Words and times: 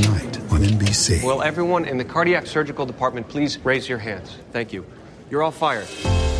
tonight 0.00 0.38
on 0.50 0.60
NBC. 0.60 1.24
Will 1.24 1.42
everyone 1.42 1.86
in 1.86 1.96
the 1.96 2.04
cardiac 2.04 2.46
surgical 2.46 2.84
department 2.84 3.26
please 3.28 3.58
raise 3.64 3.88
your 3.88 3.96
hands? 3.96 4.36
Thank 4.52 4.70
you. 4.70 4.84
You're 5.30 5.42
all 5.42 5.50
fired. 5.50 5.88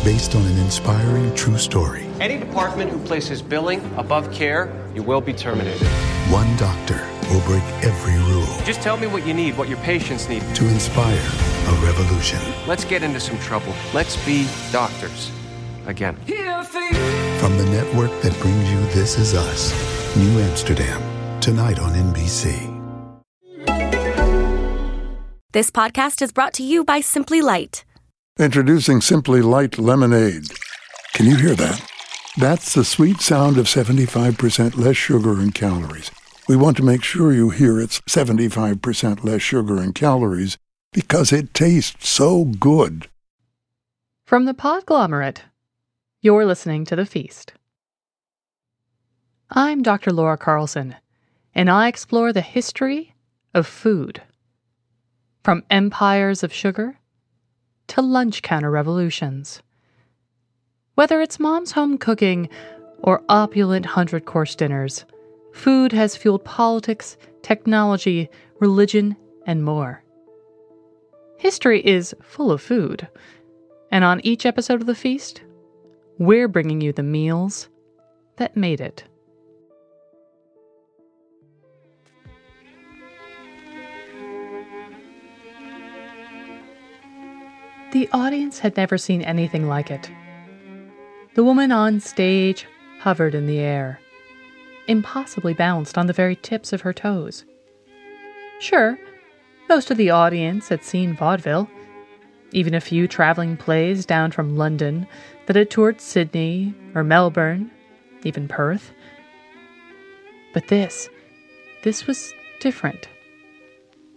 Based 0.03 0.35
on 0.35 0.45
an 0.45 0.59
inspiring 0.59 1.33
true 1.33 1.57
story. 1.57 2.05
Any 2.19 2.37
department 2.37 2.91
who 2.91 2.99
places 2.99 3.41
billing 3.41 3.81
above 3.97 4.31
care, 4.31 4.71
you 4.93 5.01
will 5.01 5.21
be 5.21 5.33
terminated. 5.33 5.87
One 6.29 6.55
doctor 6.57 7.03
will 7.31 7.41
break 7.41 7.63
every 7.83 8.13
rule 8.31 8.45
Just 8.63 8.81
tell 8.81 8.95
me 8.95 9.07
what 9.07 9.25
you 9.25 9.33
need, 9.33 9.57
what 9.57 9.67
your 9.69 9.79
patients 9.79 10.29
need. 10.29 10.43
to 10.53 10.67
inspire 10.67 11.17
a 11.17 11.73
revolution. 11.83 12.39
Let's 12.67 12.85
get 12.85 13.01
into 13.01 13.19
some 13.19 13.39
trouble. 13.39 13.73
Let's 13.91 14.23
be 14.23 14.47
doctors. 14.71 15.31
Again. 15.87 16.15
From 17.39 17.57
the 17.57 17.65
network 17.71 18.11
that 18.21 18.37
brings 18.39 18.69
you 18.69 18.79
This 18.93 19.17
Is 19.17 19.33
Us, 19.33 19.73
New 20.15 20.39
Amsterdam, 20.41 21.01
tonight 21.41 21.79
on 21.79 21.93
NBC. 21.93 22.76
This 25.57 25.71
podcast 25.71 26.21
is 26.21 26.31
brought 26.31 26.53
to 26.53 26.63
you 26.63 26.83
by 26.83 27.01
Simply 27.01 27.41
Light. 27.41 27.83
Introducing 28.37 29.01
Simply 29.01 29.41
Light 29.41 29.79
Lemonade. 29.79 30.43
Can 31.13 31.25
you 31.25 31.35
hear 31.35 31.55
that? 31.55 31.83
That's 32.37 32.75
the 32.75 32.85
sweet 32.85 33.21
sound 33.21 33.57
of 33.57 33.65
75% 33.65 34.77
less 34.77 34.97
sugar 34.97 35.39
and 35.39 35.55
calories. 35.55 36.11
We 36.47 36.55
want 36.55 36.77
to 36.77 36.83
make 36.83 37.03
sure 37.03 37.33
you 37.33 37.49
hear 37.49 37.81
it's 37.81 38.01
75% 38.01 39.23
less 39.23 39.41
sugar 39.41 39.81
and 39.81 39.95
calories 39.95 40.59
because 40.93 41.33
it 41.33 41.55
tastes 41.55 42.07
so 42.07 42.45
good. 42.45 43.07
From 44.27 44.45
the 44.45 44.53
Podglomerate, 44.53 45.39
you're 46.21 46.45
listening 46.45 46.85
to 46.85 46.95
The 46.95 47.07
Feast. 47.07 47.53
I'm 49.49 49.81
Dr. 49.81 50.11
Laura 50.11 50.37
Carlson, 50.37 50.97
and 51.55 51.67
I 51.67 51.87
explore 51.87 52.31
the 52.31 52.41
history 52.41 53.15
of 53.55 53.65
food. 53.65 54.21
From 55.47 55.63
empires 55.69 56.43
of 56.43 56.51
sugar 56.51 56.99
to 57.87 58.01
lunch 58.01 58.41
counter 58.41 58.69
revolutions. 58.69 59.61
Whether 60.95 61.21
it's 61.21 61.39
mom's 61.39 61.71
home 61.71 61.97
cooking 61.97 62.49
or 62.97 63.23
opulent 63.29 63.85
hundred 63.85 64.25
course 64.25 64.55
dinners, 64.55 65.05
food 65.53 65.93
has 65.93 66.17
fueled 66.17 66.43
politics, 66.43 67.15
technology, 67.43 68.29
religion, 68.59 69.15
and 69.45 69.63
more. 69.63 70.03
History 71.37 71.79
is 71.79 72.13
full 72.21 72.51
of 72.51 72.61
food, 72.61 73.07
and 73.89 74.03
on 74.03 74.19
each 74.25 74.45
episode 74.45 74.81
of 74.81 74.87
The 74.87 74.95
Feast, 74.95 75.43
we're 76.17 76.49
bringing 76.49 76.81
you 76.81 76.91
the 76.91 77.03
meals 77.03 77.69
that 78.35 78.57
made 78.57 78.81
it. 78.81 79.05
The 87.97 88.09
audience 88.13 88.59
had 88.59 88.77
never 88.77 88.95
seen 88.95 89.23
anything 89.23 89.67
like 89.67 89.89
it. 89.89 90.11
The 91.33 91.43
woman 91.43 91.71
on 91.71 91.99
stage 91.99 92.67
hovered 92.99 93.33
in 93.33 93.47
the 93.47 93.57
air, 93.57 93.99
impossibly 94.87 95.55
balanced 95.55 95.97
on 95.97 96.05
the 96.05 96.13
very 96.13 96.35
tips 96.35 96.71
of 96.71 96.81
her 96.81 96.93
toes. 96.93 97.43
Sure, 98.59 98.99
most 99.67 99.89
of 99.89 99.97
the 99.97 100.11
audience 100.11 100.69
had 100.69 100.83
seen 100.83 101.15
vaudeville, 101.15 101.67
even 102.51 102.75
a 102.75 102.81
few 102.81 103.07
traveling 103.07 103.57
plays 103.57 104.05
down 104.05 104.29
from 104.29 104.55
London 104.55 105.07
that 105.47 105.55
had 105.55 105.71
toured 105.71 105.99
Sydney 105.99 106.75
or 106.93 107.03
Melbourne, 107.03 107.71
even 108.23 108.47
Perth. 108.47 108.91
But 110.53 110.67
this, 110.67 111.09
this 111.81 112.05
was 112.05 112.31
different. 112.59 113.07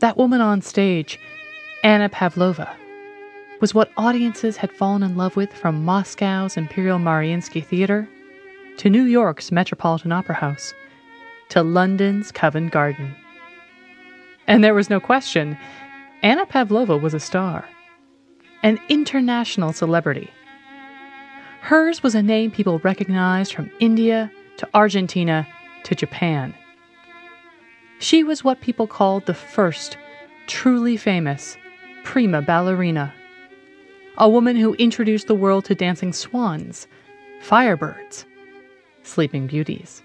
That 0.00 0.18
woman 0.18 0.42
on 0.42 0.60
stage, 0.60 1.18
Anna 1.82 2.10
Pavlova, 2.10 2.76
was 3.60 3.74
what 3.74 3.92
audiences 3.98 4.56
had 4.56 4.72
fallen 4.72 5.02
in 5.02 5.16
love 5.16 5.36
with 5.36 5.52
from 5.52 5.84
Moscow's 5.84 6.56
Imperial 6.56 6.98
Mariinsky 6.98 7.64
Theater 7.64 8.08
to 8.78 8.88
New 8.88 9.04
York's 9.04 9.52
Metropolitan 9.52 10.12
Opera 10.12 10.34
House 10.34 10.72
to 11.50 11.62
London's 11.62 12.32
Covent 12.32 12.72
Garden. 12.72 13.14
And 14.46 14.64
there 14.64 14.74
was 14.74 14.88
no 14.88 14.98
question, 14.98 15.58
Anna 16.22 16.46
Pavlova 16.46 16.96
was 16.96 17.12
a 17.12 17.20
star, 17.20 17.68
an 18.62 18.78
international 18.88 19.74
celebrity. 19.74 20.30
Hers 21.60 22.02
was 22.02 22.14
a 22.14 22.22
name 22.22 22.50
people 22.50 22.78
recognized 22.78 23.52
from 23.52 23.70
India 23.78 24.32
to 24.56 24.68
Argentina 24.72 25.46
to 25.84 25.94
Japan. 25.94 26.54
She 27.98 28.24
was 28.24 28.42
what 28.42 28.62
people 28.62 28.86
called 28.86 29.26
the 29.26 29.34
first 29.34 29.98
truly 30.46 30.96
famous 30.96 31.58
prima 32.02 32.40
ballerina 32.40 33.12
a 34.18 34.28
woman 34.28 34.56
who 34.56 34.74
introduced 34.74 35.26
the 35.26 35.34
world 35.34 35.64
to 35.66 35.74
dancing 35.74 36.12
swans, 36.12 36.86
firebirds, 37.42 38.24
sleeping 39.02 39.46
beauties. 39.46 40.02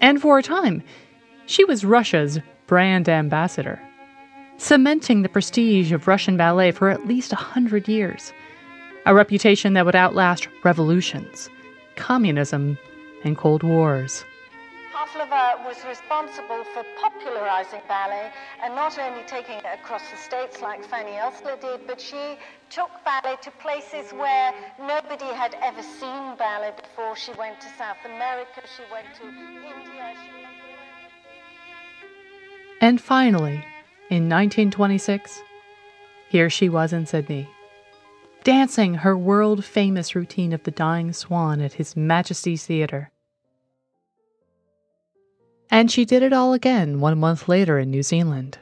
And 0.00 0.20
for 0.20 0.38
a 0.38 0.42
time, 0.42 0.82
she 1.46 1.64
was 1.64 1.84
Russia's 1.84 2.38
brand 2.66 3.08
ambassador, 3.08 3.80
cementing 4.56 5.22
the 5.22 5.28
prestige 5.28 5.92
of 5.92 6.08
Russian 6.08 6.36
ballet 6.36 6.72
for 6.72 6.90
at 6.90 7.06
least 7.06 7.32
a 7.32 7.36
hundred 7.36 7.88
years, 7.88 8.32
a 9.06 9.14
reputation 9.14 9.74
that 9.74 9.84
would 9.84 9.96
outlast 9.96 10.48
revolutions, 10.64 11.48
communism, 11.96 12.78
and 13.22 13.36
Cold 13.36 13.62
Wars. 13.62 14.24
Was 15.16 15.76
responsible 15.88 16.64
for 16.74 16.84
popularizing 17.00 17.80
ballet 17.86 18.32
and 18.62 18.74
not 18.74 18.98
only 18.98 19.22
taking 19.28 19.54
it 19.58 19.64
across 19.64 20.02
the 20.10 20.16
states 20.16 20.60
like 20.60 20.84
Fanny 20.84 21.12
Elssler 21.12 21.58
did, 21.60 21.86
but 21.86 22.00
she 22.00 22.36
took 22.68 22.90
ballet 23.04 23.36
to 23.42 23.50
places 23.52 24.12
where 24.12 24.52
nobody 24.78 25.26
had 25.26 25.56
ever 25.62 25.82
seen 25.82 26.36
ballet 26.36 26.72
before. 26.76 27.14
She 27.16 27.32
went 27.34 27.60
to 27.60 27.68
South 27.78 27.96
America, 28.04 28.62
she 28.76 28.82
went 28.92 29.06
to 29.20 29.28
India. 29.28 30.16
And 32.80 33.00
finally, 33.00 33.64
in 34.10 34.28
1926, 34.28 35.42
here 36.28 36.50
she 36.50 36.68
was 36.68 36.92
in 36.92 37.06
Sydney, 37.06 37.48
dancing 38.42 38.94
her 38.94 39.16
world 39.16 39.64
famous 39.64 40.16
routine 40.16 40.52
of 40.52 40.64
the 40.64 40.72
Dying 40.72 41.12
Swan 41.12 41.60
at 41.60 41.74
His 41.74 41.96
Majesty's 41.96 42.66
Theatre. 42.66 43.10
And 45.70 45.90
she 45.90 46.04
did 46.04 46.22
it 46.22 46.32
all 46.32 46.52
again 46.52 47.00
one 47.00 47.18
month 47.18 47.48
later 47.48 47.78
in 47.78 47.90
New 47.90 48.02
Zealand. 48.02 48.58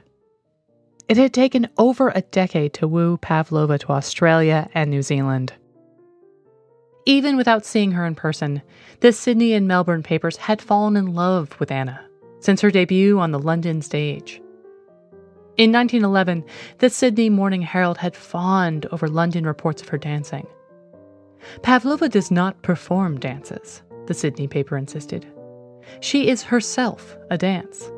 It 1.08 1.16
had 1.16 1.34
taken 1.34 1.68
over 1.76 2.08
a 2.08 2.22
decade 2.22 2.72
to 2.74 2.88
woo 2.88 3.18
Pavlova 3.18 3.78
to 3.78 3.92
Australia 3.92 4.68
and 4.74 4.90
New 4.90 5.02
Zealand. 5.02 5.52
Even 7.04 7.36
without 7.36 7.66
seeing 7.66 7.92
her 7.92 8.06
in 8.06 8.14
person, 8.14 8.62
the 9.00 9.12
Sydney 9.12 9.52
and 9.52 9.66
Melbourne 9.66 10.02
papers 10.02 10.36
had 10.36 10.62
fallen 10.62 10.96
in 10.96 11.14
love 11.14 11.58
with 11.58 11.70
Anna 11.70 12.00
since 12.40 12.60
her 12.60 12.70
debut 12.70 13.18
on 13.18 13.30
the 13.30 13.38
London 13.38 13.82
stage. 13.82 14.40
In 15.56 15.70
1911, 15.70 16.44
the 16.78 16.90
Sydney 16.90 17.28
Morning 17.28 17.62
Herald 17.62 17.98
had 17.98 18.16
fawned 18.16 18.86
over 18.86 19.06
London 19.06 19.44
reports 19.46 19.82
of 19.82 19.88
her 19.88 19.98
dancing. 19.98 20.46
Pavlova 21.62 22.08
does 22.08 22.30
not 22.30 22.62
perform 22.62 23.20
dances, 23.20 23.82
the 24.06 24.14
Sydney 24.14 24.48
paper 24.48 24.76
insisted. 24.76 25.26
She 26.00 26.28
is 26.28 26.42
herself 26.42 27.16
a 27.30 27.38
dance. 27.38 27.90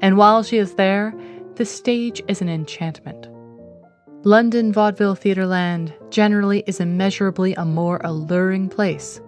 And 0.00 0.16
while 0.16 0.42
she 0.42 0.58
is 0.58 0.74
there, 0.74 1.14
the 1.56 1.64
stage 1.64 2.22
is 2.28 2.40
an 2.40 2.48
enchantment. 2.48 3.28
London 4.24 4.72
vaudeville 4.72 5.14
theatre 5.14 5.46
land 5.46 5.92
generally 6.10 6.62
is 6.66 6.80
immeasurably 6.80 7.54
a 7.54 7.64
more 7.64 8.00
alluring 8.04 8.68
place 8.68 9.20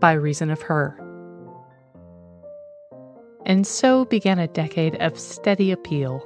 by 0.00 0.12
reason 0.12 0.50
of 0.50 0.62
her. 0.62 0.96
And 3.46 3.66
so 3.66 4.04
began 4.04 4.38
a 4.38 4.46
decade 4.46 4.94
of 4.96 5.18
steady 5.18 5.72
appeal, 5.72 6.24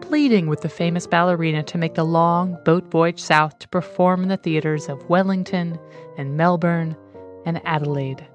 pleading 0.00 0.48
with 0.48 0.62
the 0.62 0.68
famous 0.68 1.06
ballerina 1.06 1.62
to 1.64 1.78
make 1.78 1.94
the 1.94 2.04
long 2.04 2.58
boat 2.64 2.90
voyage 2.90 3.20
south 3.20 3.58
to 3.60 3.68
perform 3.68 4.22
in 4.22 4.28
the 4.28 4.36
theatres 4.36 4.88
of 4.88 5.08
Wellington 5.08 5.78
and 6.16 6.36
Melbourne 6.36 6.96
and 7.44 7.60
Adelaide 7.64 8.26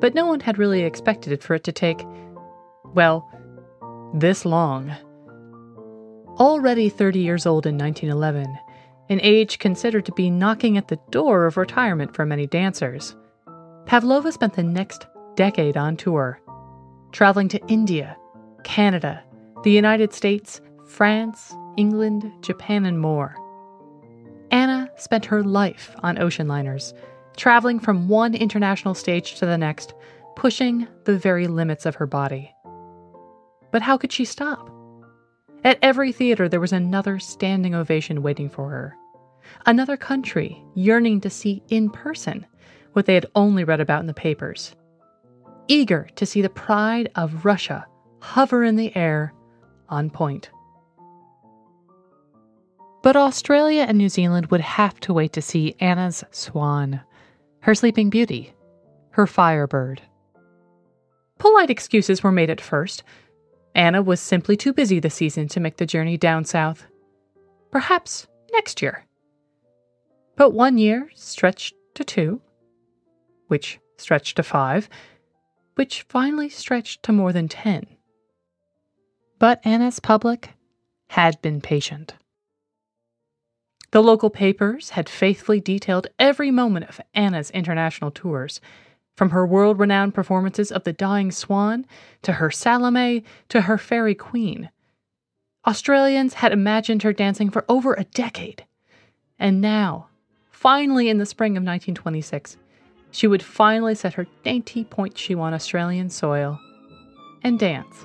but 0.00 0.14
no 0.14 0.26
one 0.26 0.40
had 0.40 0.58
really 0.58 0.82
expected 0.82 1.32
it 1.32 1.42
for 1.42 1.54
it 1.54 1.64
to 1.64 1.72
take, 1.72 2.04
well, 2.94 3.28
this 4.14 4.44
long. 4.44 4.94
Already 6.38 6.88
30 6.88 7.20
years 7.20 7.46
old 7.46 7.66
in 7.66 7.78
1911, 7.78 8.46
an 9.08 9.20
age 9.22 9.58
considered 9.58 10.04
to 10.06 10.12
be 10.12 10.30
knocking 10.30 10.76
at 10.76 10.88
the 10.88 10.98
door 11.10 11.46
of 11.46 11.56
retirement 11.56 12.14
for 12.14 12.26
many 12.26 12.46
dancers, 12.46 13.16
Pavlova 13.86 14.32
spent 14.32 14.54
the 14.54 14.62
next 14.64 15.06
decade 15.36 15.76
on 15.76 15.96
tour, 15.96 16.40
traveling 17.12 17.48
to 17.48 17.66
India, 17.68 18.16
Canada, 18.64 19.22
the 19.62 19.70
United 19.70 20.12
States, 20.12 20.60
France, 20.86 21.54
England, 21.76 22.30
Japan, 22.42 22.84
and 22.84 23.00
more. 23.00 23.36
Anna 24.50 24.90
spent 24.96 25.24
her 25.24 25.42
life 25.42 25.94
on 26.02 26.18
ocean 26.18 26.48
liners 26.48 26.94
traveling 27.36 27.78
from 27.78 28.08
one 28.08 28.34
international 28.34 28.94
stage 28.94 29.36
to 29.36 29.46
the 29.46 29.58
next, 29.58 29.94
pushing 30.34 30.86
the 31.04 31.16
very 31.16 31.46
limits 31.46 31.86
of 31.86 31.94
her 31.94 32.06
body. 32.06 32.52
But 33.70 33.82
how 33.82 33.96
could 33.96 34.12
she 34.12 34.24
stop? 34.24 34.70
At 35.64 35.78
every 35.82 36.12
theater, 36.12 36.48
there 36.48 36.60
was 36.60 36.72
another 36.72 37.18
standing 37.18 37.74
ovation 37.74 38.22
waiting 38.22 38.48
for 38.48 38.70
her. 38.70 38.96
Another 39.64 39.96
country 39.96 40.62
yearning 40.74 41.20
to 41.20 41.30
see 41.30 41.62
in 41.68 41.90
person 41.90 42.46
what 42.92 43.06
they 43.06 43.14
had 43.14 43.26
only 43.34 43.64
read 43.64 43.80
about 43.80 44.00
in 44.00 44.06
the 44.06 44.14
papers. 44.14 44.74
Eager 45.68 46.08
to 46.14 46.24
see 46.24 46.40
the 46.40 46.48
pride 46.48 47.10
of 47.16 47.44
Russia 47.44 47.86
hover 48.20 48.64
in 48.64 48.76
the 48.76 48.94
air 48.96 49.32
on 49.88 50.10
point. 50.10 50.50
But 53.02 53.16
Australia 53.16 53.84
and 53.86 53.98
New 53.98 54.08
Zealand 54.08 54.46
would 54.46 54.60
have 54.60 54.98
to 55.00 55.14
wait 55.14 55.32
to 55.34 55.42
see 55.42 55.76
Anna's 55.78 56.24
swan, 56.30 57.00
her 57.66 57.74
sleeping 57.74 58.08
beauty, 58.08 58.54
her 59.10 59.26
firebird. 59.26 60.00
Polite 61.40 61.68
excuses 61.68 62.22
were 62.22 62.30
made 62.30 62.48
at 62.48 62.60
first. 62.60 63.02
Anna 63.74 64.00
was 64.00 64.20
simply 64.20 64.56
too 64.56 64.72
busy 64.72 65.00
this 65.00 65.16
season 65.16 65.48
to 65.48 65.58
make 65.58 65.76
the 65.76 65.84
journey 65.84 66.16
down 66.16 66.44
south. 66.44 66.86
Perhaps 67.72 68.28
next 68.52 68.80
year. 68.80 69.04
But 70.36 70.50
one 70.50 70.78
year 70.78 71.10
stretched 71.16 71.74
to 71.94 72.04
two, 72.04 72.40
which 73.48 73.80
stretched 73.96 74.36
to 74.36 74.44
five, 74.44 74.88
which 75.74 76.02
finally 76.02 76.48
stretched 76.48 77.02
to 77.02 77.12
more 77.12 77.32
than 77.32 77.48
ten. 77.48 77.84
But 79.40 79.60
Anna's 79.66 79.98
public 79.98 80.50
had 81.08 81.42
been 81.42 81.60
patient. 81.60 82.14
The 83.96 84.02
local 84.02 84.28
papers 84.28 84.90
had 84.90 85.08
faithfully 85.08 85.58
detailed 85.58 86.08
every 86.18 86.50
moment 86.50 86.86
of 86.86 87.00
Anna's 87.14 87.50
international 87.52 88.10
tours, 88.10 88.60
from 89.16 89.30
her 89.30 89.46
world 89.46 89.78
renowned 89.78 90.12
performances 90.12 90.70
of 90.70 90.84
The 90.84 90.92
Dying 90.92 91.32
Swan 91.32 91.86
to 92.20 92.32
her 92.32 92.50
Salome 92.50 93.24
to 93.48 93.62
her 93.62 93.78
Fairy 93.78 94.14
Queen. 94.14 94.68
Australians 95.66 96.34
had 96.34 96.52
imagined 96.52 97.04
her 97.04 97.14
dancing 97.14 97.48
for 97.48 97.64
over 97.70 97.94
a 97.94 98.04
decade. 98.04 98.66
And 99.38 99.62
now, 99.62 100.08
finally 100.50 101.08
in 101.08 101.16
the 101.16 101.24
spring 101.24 101.52
of 101.52 101.62
1926, 101.62 102.58
she 103.10 103.26
would 103.26 103.42
finally 103.42 103.94
set 103.94 104.12
her 104.12 104.26
dainty 104.44 104.84
pointe 104.84 105.16
shoe 105.16 105.40
on 105.40 105.54
Australian 105.54 106.10
soil 106.10 106.60
and 107.42 107.58
dance. 107.58 108.04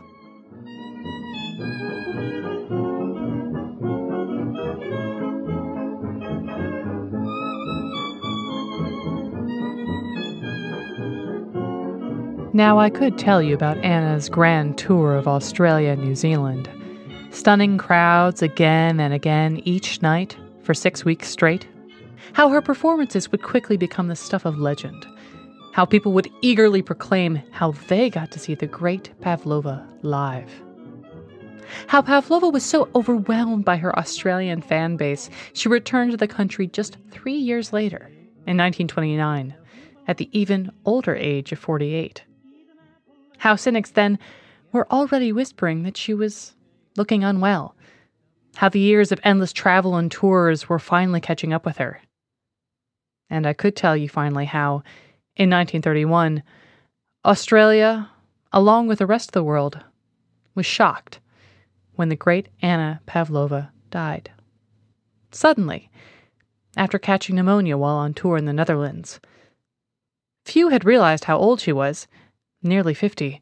Now, 12.53 12.79
I 12.79 12.89
could 12.89 13.17
tell 13.17 13.41
you 13.41 13.55
about 13.55 13.77
Anna's 13.77 14.27
grand 14.27 14.77
tour 14.77 15.15
of 15.15 15.25
Australia 15.25 15.91
and 15.91 16.03
New 16.03 16.15
Zealand. 16.15 16.69
Stunning 17.29 17.77
crowds 17.77 18.41
again 18.41 18.99
and 18.99 19.13
again 19.13 19.61
each 19.63 20.01
night 20.01 20.35
for 20.61 20.73
six 20.73 21.05
weeks 21.05 21.29
straight. 21.29 21.65
How 22.33 22.49
her 22.49 22.61
performances 22.61 23.31
would 23.31 23.41
quickly 23.41 23.77
become 23.77 24.09
the 24.09 24.17
stuff 24.17 24.43
of 24.43 24.59
legend. 24.59 25.07
How 25.71 25.85
people 25.85 26.11
would 26.11 26.29
eagerly 26.41 26.81
proclaim 26.81 27.41
how 27.51 27.71
they 27.87 28.09
got 28.09 28.31
to 28.31 28.39
see 28.39 28.55
the 28.55 28.67
great 28.67 29.11
Pavlova 29.21 29.87
live. 30.01 30.51
How 31.87 32.01
Pavlova 32.01 32.49
was 32.49 32.65
so 32.65 32.89
overwhelmed 32.95 33.63
by 33.63 33.77
her 33.77 33.97
Australian 33.97 34.61
fan 34.61 34.97
base, 34.97 35.29
she 35.53 35.69
returned 35.69 36.11
to 36.11 36.17
the 36.17 36.27
country 36.27 36.67
just 36.67 36.97
three 37.11 37.37
years 37.37 37.71
later, 37.71 38.11
in 38.45 38.57
1929, 38.57 39.55
at 40.09 40.17
the 40.17 40.27
even 40.37 40.69
older 40.83 41.15
age 41.15 41.53
of 41.53 41.59
48. 41.59 42.23
How 43.41 43.55
cynics 43.55 43.89
then 43.89 44.19
were 44.71 44.85
already 44.93 45.31
whispering 45.31 45.81
that 45.81 45.97
she 45.97 46.13
was 46.13 46.53
looking 46.95 47.23
unwell. 47.23 47.75
How 48.57 48.69
the 48.69 48.79
years 48.79 49.11
of 49.11 49.19
endless 49.23 49.51
travel 49.51 49.95
and 49.95 50.11
tours 50.11 50.69
were 50.69 50.77
finally 50.77 51.19
catching 51.19 51.51
up 51.51 51.65
with 51.65 51.77
her. 51.77 52.03
And 53.31 53.47
I 53.47 53.53
could 53.53 53.75
tell 53.75 53.97
you 53.97 54.07
finally 54.07 54.45
how, 54.45 54.83
in 55.35 55.49
1931, 55.49 56.43
Australia, 57.25 58.11
along 58.53 58.85
with 58.85 58.99
the 58.99 59.07
rest 59.07 59.29
of 59.29 59.33
the 59.33 59.43
world, 59.43 59.79
was 60.53 60.67
shocked 60.67 61.19
when 61.95 62.09
the 62.09 62.15
great 62.15 62.47
Anna 62.61 63.01
Pavlova 63.07 63.71
died. 63.89 64.29
Suddenly, 65.31 65.89
after 66.77 66.99
catching 66.99 67.37
pneumonia 67.37 67.75
while 67.75 67.95
on 67.95 68.13
tour 68.13 68.37
in 68.37 68.45
the 68.45 68.53
Netherlands. 68.53 69.19
Few 70.45 70.69
had 70.69 70.85
realized 70.85 71.23
how 71.23 71.39
old 71.39 71.59
she 71.59 71.73
was 71.73 72.07
nearly 72.63 72.93
50, 72.93 73.41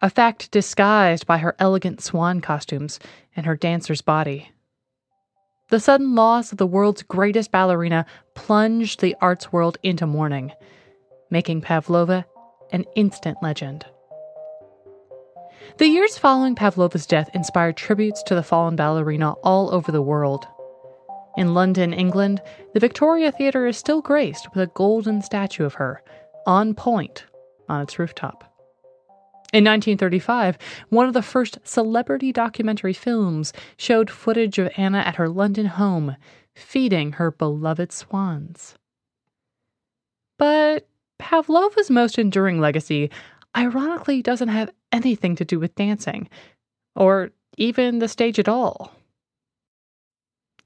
a 0.00 0.10
fact 0.10 0.50
disguised 0.50 1.26
by 1.26 1.38
her 1.38 1.56
elegant 1.58 2.02
swan 2.02 2.40
costumes 2.40 2.98
and 3.34 3.46
her 3.46 3.56
dancer's 3.56 4.02
body. 4.02 4.50
The 5.70 5.80
sudden 5.80 6.14
loss 6.14 6.52
of 6.52 6.58
the 6.58 6.66
world's 6.66 7.02
greatest 7.02 7.50
ballerina 7.50 8.04
plunged 8.34 9.00
the 9.00 9.16
arts 9.20 9.52
world 9.52 9.78
into 9.82 10.06
mourning, 10.06 10.52
making 11.30 11.62
Pavlova 11.62 12.26
an 12.70 12.84
instant 12.94 13.38
legend. 13.42 13.86
The 15.78 15.86
years 15.86 16.18
following 16.18 16.54
Pavlova's 16.54 17.06
death 17.06 17.30
inspired 17.34 17.76
tributes 17.76 18.22
to 18.24 18.34
the 18.34 18.42
fallen 18.42 18.76
ballerina 18.76 19.32
all 19.42 19.74
over 19.74 19.90
the 19.90 20.02
world. 20.02 20.46
In 21.36 21.54
London, 21.54 21.92
England, 21.92 22.42
the 22.74 22.80
Victoria 22.80 23.32
Theatre 23.32 23.66
is 23.66 23.76
still 23.76 24.02
graced 24.02 24.48
with 24.50 24.62
a 24.62 24.72
golden 24.72 25.22
statue 25.22 25.64
of 25.64 25.74
her, 25.74 26.02
on 26.46 26.74
point, 26.74 27.24
on 27.68 27.80
its 27.80 27.98
rooftop. 27.98 28.50
In 29.52 29.62
1935, 29.62 30.58
one 30.88 31.06
of 31.06 31.14
the 31.14 31.22
first 31.22 31.58
celebrity 31.62 32.32
documentary 32.32 32.92
films 32.92 33.52
showed 33.76 34.10
footage 34.10 34.58
of 34.58 34.72
Anna 34.76 34.98
at 34.98 35.14
her 35.14 35.28
London 35.28 35.66
home, 35.66 36.16
feeding 36.56 37.12
her 37.12 37.30
beloved 37.30 37.92
swans. 37.92 38.74
But 40.38 40.88
Pavlova's 41.20 41.88
most 41.90 42.18
enduring 42.18 42.60
legacy 42.60 43.10
ironically 43.56 44.22
doesn't 44.22 44.48
have 44.48 44.70
anything 44.90 45.36
to 45.36 45.44
do 45.44 45.60
with 45.60 45.76
dancing, 45.76 46.28
or 46.96 47.30
even 47.56 48.00
the 48.00 48.08
stage 48.08 48.40
at 48.40 48.48
all. 48.48 48.92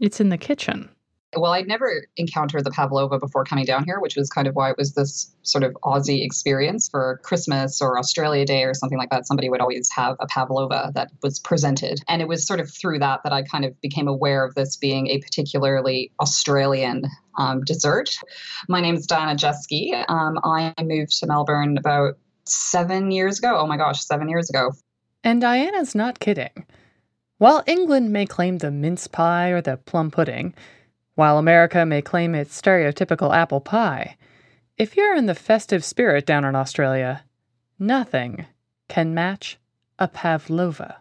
It's 0.01 0.21
in 0.21 0.31
the 0.31 0.39
kitchen. 0.39 0.89
Well, 1.37 1.53
I'd 1.53 1.69
never 1.69 2.07
encountered 2.17 2.65
the 2.65 2.71
pavlova 2.71 3.19
before 3.19 3.45
coming 3.45 3.67
down 3.67 3.85
here, 3.85 4.01
which 4.01 4.17
was 4.17 4.31
kind 4.31 4.49
of 4.49 4.55
why 4.55 4.71
it 4.71 4.79
was 4.79 4.95
this 4.95 5.31
sort 5.43 5.63
of 5.63 5.77
Aussie 5.85 6.25
experience 6.25 6.89
for 6.89 7.21
Christmas 7.23 7.83
or 7.83 7.99
Australia 7.99 8.47
Day 8.47 8.65
or 8.65 8.73
something 8.73 8.97
like 8.97 9.11
that. 9.11 9.27
Somebody 9.27 9.51
would 9.51 9.61
always 9.61 9.91
have 9.95 10.17
a 10.21 10.27
pavlova 10.27 10.91
that 10.95 11.11
was 11.23 11.39
presented. 11.39 12.01
And 12.09 12.23
it 12.23 12.29
was 12.29 12.47
sort 12.47 12.61
of 12.61 12.71
through 12.71 13.01
that 13.01 13.21
that 13.25 13.33
I 13.35 13.43
kind 13.43 13.67
of 13.67 13.79
became 13.83 14.09
aware 14.09 14.43
of 14.43 14.55
this 14.55 14.77
being 14.77 15.09
a 15.09 15.19
particularly 15.19 16.11
Australian 16.19 17.05
um, 17.37 17.63
dessert. 17.63 18.17
My 18.69 18.81
name 18.81 18.95
is 18.95 19.07
Diana 19.07 19.37
Jeske. 19.37 20.05
Um, 20.09 20.39
I 20.45 20.73
moved 20.83 21.19
to 21.21 21.27
Melbourne 21.27 21.77
about 21.77 22.15
seven 22.47 23.11
years 23.11 23.39
ago. 23.39 23.59
Oh 23.59 23.67
my 23.67 23.77
gosh, 23.77 24.03
seven 24.03 24.31
years 24.31 24.49
ago. 24.49 24.73
And 25.23 25.43
Diana's 25.43 25.95
not 25.95 26.21
kidding. 26.21 26.65
While 27.37 27.63
England 27.67 28.13
may 28.13 28.25
claim 28.25 28.59
the 28.59 28.71
mince 28.71 29.07
pie 29.07 29.51
or 29.51 29.61
the 29.61 29.77
plum 29.77 30.11
pudding, 30.11 30.55
while 31.19 31.37
America 31.37 31.85
may 31.85 32.01
claim 32.01 32.33
its 32.33 32.63
stereotypical 32.63 33.35
apple 33.35 33.61
pie, 33.61 34.17
if 34.77 34.97
you're 34.97 35.17
in 35.17 35.27
the 35.27 35.35
festive 35.35 35.85
spirit 35.85 36.25
down 36.25 36.45
in 36.45 36.55
Australia, 36.55 37.25
nothing 37.77 38.47
can 38.89 39.13
match 39.13 39.59
a 39.99 40.07
pavlova. 40.07 40.99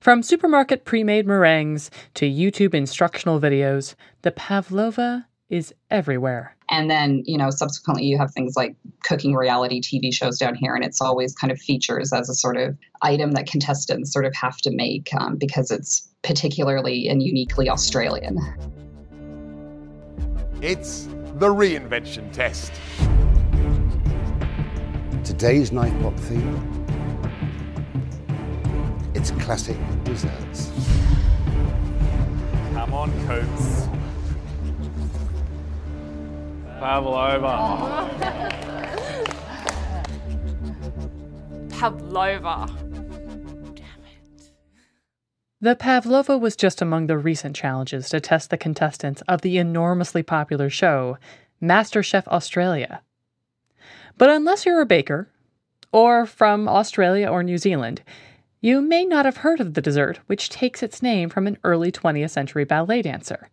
From 0.00 0.22
supermarket 0.22 0.84
pre 0.84 1.02
made 1.02 1.26
meringues 1.26 1.90
to 2.12 2.30
YouTube 2.30 2.74
instructional 2.74 3.40
videos, 3.40 3.94
the 4.20 4.32
pavlova 4.32 5.26
is 5.48 5.72
everywhere. 5.90 6.54
And 6.68 6.90
then, 6.90 7.22
you 7.24 7.38
know, 7.38 7.48
subsequently 7.48 8.04
you 8.04 8.18
have 8.18 8.34
things 8.34 8.52
like 8.54 8.76
cooking 9.02 9.34
reality 9.34 9.80
TV 9.80 10.12
shows 10.12 10.38
down 10.38 10.54
here, 10.54 10.74
and 10.74 10.84
it's 10.84 11.00
always 11.00 11.34
kind 11.34 11.50
of 11.50 11.58
features 11.58 12.12
as 12.12 12.28
a 12.28 12.34
sort 12.34 12.58
of 12.58 12.76
item 13.00 13.30
that 13.30 13.46
contestants 13.46 14.12
sort 14.12 14.26
of 14.26 14.34
have 14.34 14.58
to 14.58 14.70
make 14.70 15.08
um, 15.18 15.36
because 15.36 15.70
it's 15.70 16.06
particularly 16.22 17.08
and 17.08 17.22
uniquely 17.22 17.70
Australian. 17.70 18.38
It's 20.62 21.04
the 21.34 21.48
reinvention 21.48 22.32
test. 22.32 22.72
Today's 25.24 25.70
Nightbot 25.70 26.18
theme 26.20 26.76
it's 29.16 29.42
classic 29.42 29.76
desserts. 30.04 30.70
Come 32.74 32.94
on, 32.94 33.10
Coops. 33.26 33.88
Pavlova. 36.78 38.08
Pavlova. 41.70 42.85
The 45.58 45.74
Pavlova 45.74 46.36
was 46.36 46.54
just 46.54 46.82
among 46.82 47.06
the 47.06 47.16
recent 47.16 47.56
challenges 47.56 48.10
to 48.10 48.20
test 48.20 48.50
the 48.50 48.58
contestants 48.58 49.22
of 49.22 49.40
the 49.40 49.56
enormously 49.56 50.22
popular 50.22 50.68
show, 50.68 51.16
MasterChef 51.62 52.26
Australia. 52.28 53.00
But 54.18 54.28
unless 54.28 54.66
you're 54.66 54.82
a 54.82 54.86
baker, 54.86 55.30
or 55.92 56.26
from 56.26 56.68
Australia 56.68 57.28
or 57.28 57.42
New 57.42 57.56
Zealand, 57.56 58.02
you 58.60 58.82
may 58.82 59.06
not 59.06 59.24
have 59.24 59.38
heard 59.38 59.60
of 59.60 59.72
the 59.72 59.80
dessert, 59.80 60.20
which 60.26 60.50
takes 60.50 60.82
its 60.82 61.02
name 61.02 61.30
from 61.30 61.46
an 61.46 61.56
early 61.64 61.90
20th 61.90 62.30
century 62.30 62.64
ballet 62.64 63.00
dancer. 63.00 63.48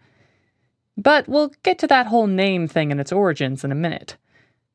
But 0.97 1.29
we'll 1.29 1.53
get 1.63 1.79
to 1.79 1.87
that 1.87 2.07
whole 2.07 2.27
name 2.27 2.67
thing 2.67 2.91
and 2.91 2.99
its 2.99 3.13
origins 3.13 3.63
in 3.63 3.71
a 3.71 3.75
minute. 3.75 4.17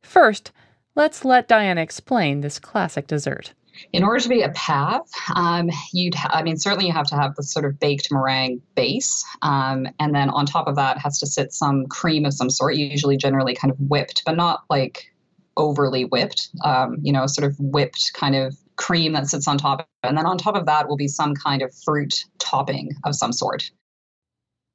First, 0.01 0.51
let's 0.95 1.27
let 1.27 1.47
Diana 1.47 1.83
explain 1.83 2.41
this 2.41 2.59
classic 2.59 3.07
dessert. 3.07 3.53
In 3.93 4.05
order 4.05 4.21
to 4.21 4.29
be 4.29 4.43
a 4.43 4.51
pav, 4.51 5.03
um, 5.35 5.71
you'd, 5.93 6.15
ha- 6.15 6.31
I 6.33 6.43
mean, 6.43 6.57
certainly 6.57 6.87
you 6.87 6.93
have 6.93 7.07
to 7.09 7.17
have 7.17 7.35
the 7.37 7.43
sort 7.43 7.65
of 7.65 7.79
baked 7.79 8.11
meringue 8.11 8.61
base. 8.75 9.25
Um, 9.43 9.87
and 9.99 10.15
then 10.15 10.31
on 10.31 10.47
top 10.47 10.67
of 10.67 10.77
that 10.77 10.99
has 10.99 11.19
to 11.21 11.27
sit 11.27 11.53
some 11.53 11.87
cream 11.87 12.25
of 12.25 12.35
some 12.35 12.51
sort, 12.51 12.77
usually 12.77 13.17
generally 13.17 13.55
kind 13.55 13.71
of 13.71 13.79
whipped, 13.79 14.23
but 14.25 14.37
not 14.37 14.65
like 14.69 15.13
overly 15.57 16.05
whipped, 16.05 16.49
um, 16.65 16.99
you 17.03 17.13
know, 17.13 17.27
sort 17.27 17.47
of 17.51 17.59
whipped 17.59 18.13
kind 18.15 18.37
of 18.37 18.57
cream 18.77 19.13
that 19.13 19.27
sits 19.27 19.49
on 19.49 19.59
top. 19.59 19.89
And 20.03 20.17
then 20.17 20.27
on 20.27 20.39
top 20.39 20.55
of 20.55 20.67
that 20.67 20.89
will 20.89 20.97
be 20.97 21.09
some 21.09 21.35
kind 21.35 21.63
of 21.63 21.75
fruit 21.85 22.25
topping 22.39 22.93
of 23.05 23.15
some 23.15 23.33
sort. 23.33 23.71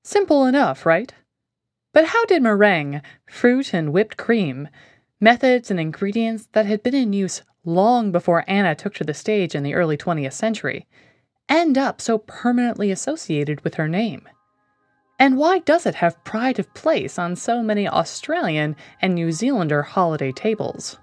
Simple 0.03 0.45
enough, 0.45 0.85
right? 0.85 1.13
But 1.93 2.05
how 2.05 2.25
did 2.25 2.41
meringue, 2.41 3.01
fruit 3.29 3.73
and 3.73 3.93
whipped 3.93 4.17
cream, 4.17 4.67
methods 5.21 5.71
and 5.71 5.79
ingredients 5.79 6.49
that 6.51 6.65
had 6.65 6.83
been 6.83 6.95
in 6.95 7.13
use 7.13 7.41
long 7.65 8.11
before 8.11 8.43
Anna 8.47 8.75
took 8.75 8.93
to 8.95 9.03
the 9.03 9.13
stage 9.13 9.55
in 9.55 9.63
the 9.63 9.73
early 9.73 9.97
20th 9.97 10.33
century, 10.33 10.85
end 11.49 11.77
up 11.77 12.01
so 12.01 12.17
permanently 12.17 12.91
associated 12.91 13.63
with 13.63 13.75
her 13.75 13.87
name? 13.87 14.27
And 15.19 15.37
why 15.37 15.59
does 15.59 15.85
it 15.85 15.95
have 15.95 16.23
pride 16.23 16.59
of 16.59 16.73
place 16.73 17.17
on 17.17 17.35
so 17.35 17.63
many 17.63 17.87
Australian 17.87 18.75
and 19.01 19.15
New 19.15 19.31
Zealander 19.31 19.83
holiday 19.83 20.31
tables? 20.31 20.97